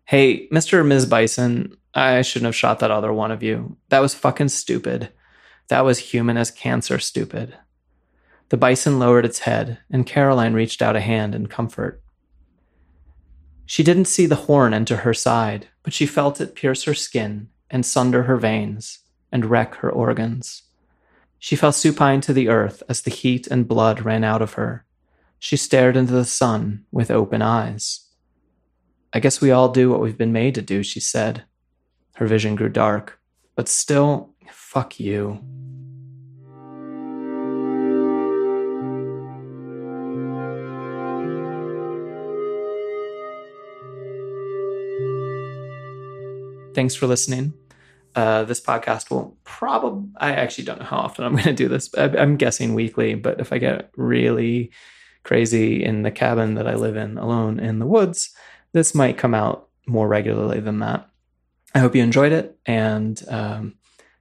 Hey, 0.05 0.47
Mr. 0.53 0.75
or 0.75 0.83
Ms. 0.85 1.05
Bison, 1.05 1.75
I 1.93 2.21
shouldn't 2.21 2.45
have 2.45 2.55
shot 2.55 2.79
that 2.79 2.91
other 2.91 3.11
one 3.11 3.31
of 3.31 3.43
you. 3.43 3.75
That 3.89 3.99
was 3.99 4.15
fucking 4.15 4.47
stupid. 4.47 5.09
That 5.67 5.83
was 5.83 5.99
human 5.99 6.37
as 6.37 6.49
cancer 6.49 6.97
stupid. 6.97 7.57
The 8.49 8.57
bison 8.57 8.99
lowered 8.99 9.25
its 9.25 9.39
head, 9.39 9.79
and 9.89 10.05
Caroline 10.05 10.53
reached 10.53 10.81
out 10.81 10.95
a 10.95 11.01
hand 11.01 11.33
in 11.33 11.47
comfort. 11.47 12.01
She 13.65 13.83
didn't 13.83 14.05
see 14.05 14.27
the 14.27 14.35
horn 14.35 14.73
enter 14.73 14.97
her 14.97 15.13
side, 15.13 15.67
but 15.81 15.93
she 15.93 16.05
felt 16.05 16.39
it 16.39 16.55
pierce 16.55 16.83
her 16.83 16.93
skin 16.93 17.49
and 17.71 17.85
sunder 17.85 18.23
her 18.23 18.37
veins 18.37 18.99
and 19.31 19.45
wreck 19.45 19.75
her 19.75 19.89
organs. 19.89 20.63
She 21.39 21.55
fell 21.55 21.71
supine 21.71 22.21
to 22.21 22.33
the 22.33 22.49
earth 22.49 22.83
as 22.87 23.01
the 23.01 23.11
heat 23.11 23.47
and 23.47 23.67
blood 23.67 24.05
ran 24.05 24.23
out 24.23 24.41
of 24.41 24.53
her. 24.53 24.85
She 25.39 25.57
stared 25.57 25.97
into 25.97 26.13
the 26.13 26.25
sun 26.25 26.85
with 26.91 27.11
open 27.11 27.41
eyes. 27.41 28.07
I 29.13 29.19
guess 29.19 29.41
we 29.41 29.51
all 29.51 29.69
do 29.69 29.89
what 29.89 29.99
we've 30.01 30.17
been 30.17 30.31
made 30.31 30.55
to 30.55 30.61
do, 30.61 30.83
she 30.83 30.99
said. 30.99 31.43
Her 32.15 32.27
vision 32.27 32.55
grew 32.55 32.69
dark. 32.69 33.19
But 33.55 33.67
still, 33.67 34.33
fuck 34.51 34.99
you. 34.99 35.39
Thanks 46.75 46.93
for 46.93 47.07
listening. 47.07 47.53
Uh, 48.15 48.43
this 48.43 48.59
podcast 48.59 49.09
will 49.09 49.37
probably, 49.45 50.09
I 50.17 50.33
actually 50.33 50.65
don't 50.65 50.79
know 50.79 50.85
how 50.85 50.97
often 50.97 51.23
I'm 51.23 51.31
going 51.37 51.45
to 51.45 51.53
do 51.53 51.69
this. 51.69 51.89
I'm 51.97 52.35
guessing 52.35 52.73
weekly, 52.73 53.15
but 53.15 53.39
if 53.39 53.53
I 53.53 53.59
get 53.59 53.91
really 53.95 54.71
crazy 55.23 55.81
in 55.81 56.03
the 56.03 56.11
cabin 56.11 56.55
that 56.55 56.67
I 56.67 56.75
live 56.75 56.97
in 56.97 57.17
alone 57.17 57.61
in 57.61 57.79
the 57.79 57.85
woods, 57.85 58.35
this 58.73 58.93
might 58.93 59.17
come 59.17 59.33
out 59.33 59.69
more 59.87 60.09
regularly 60.09 60.59
than 60.59 60.79
that. 60.79 61.09
I 61.73 61.79
hope 61.79 61.95
you 61.95 62.03
enjoyed 62.03 62.33
it. 62.33 62.57
And 62.65 63.23
um, 63.29 63.75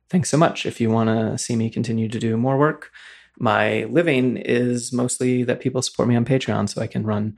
thanks 0.08 0.28
so 0.28 0.36
much. 0.36 0.64
If 0.64 0.80
you 0.80 0.90
want 0.90 1.08
to 1.08 1.36
see 1.36 1.56
me 1.56 1.70
continue 1.70 2.08
to 2.08 2.20
do 2.20 2.36
more 2.36 2.56
work, 2.56 2.92
my 3.36 3.82
living 3.86 4.36
is 4.36 4.92
mostly 4.92 5.42
that 5.42 5.58
people 5.58 5.82
support 5.82 6.08
me 6.08 6.14
on 6.14 6.24
Patreon 6.24 6.68
so 6.68 6.80
I 6.80 6.86
can 6.86 7.04
run 7.04 7.36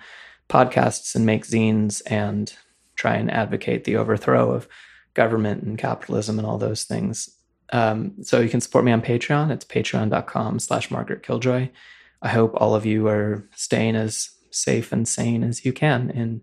podcasts 0.51 1.15
and 1.15 1.25
make 1.25 1.47
zines 1.47 2.03
and 2.05 2.53
try 2.97 3.15
and 3.15 3.31
advocate 3.31 3.85
the 3.85 3.97
overthrow 3.97 4.51
of 4.51 4.69
government 5.17 5.65
and 5.65 5.77
capitalism 5.77 6.39
and 6.39 6.47
all 6.47 6.59
those 6.59 6.85
things. 6.85 7.31
Um, 7.73 8.13
so 8.23 8.39
you 8.39 8.49
can 8.49 8.61
support 8.61 8.85
me 8.85 8.93
on 8.93 9.03
Patreon. 9.03 9.51
It's 9.51 9.65
patreon.com 9.65 10.61
slash 10.61 10.91
Margaret 10.91 11.25
Killjoy. 11.25 11.71
I 12.23 12.29
hope 12.29 12.53
all 12.55 12.77
of 12.77 12.87
you 12.87 13.09
are 13.09 13.49
staying 13.57 13.97
as 13.97 14.31
safe 14.51 14.93
and 14.93 15.09
sane 15.09 15.43
as 15.43 15.65
you 15.65 15.73
can 15.73 16.11
in 16.11 16.43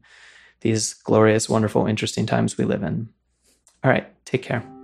these 0.62 0.93
glorious, 0.93 1.47
wonderful, 1.47 1.88
interesting 1.88 2.25
times 2.25 2.57
we 2.57 2.65
live 2.65 2.83
in. 2.83 3.09
All 3.83 3.91
right, 3.91 4.07
take 4.25 4.43
care. 4.43 4.83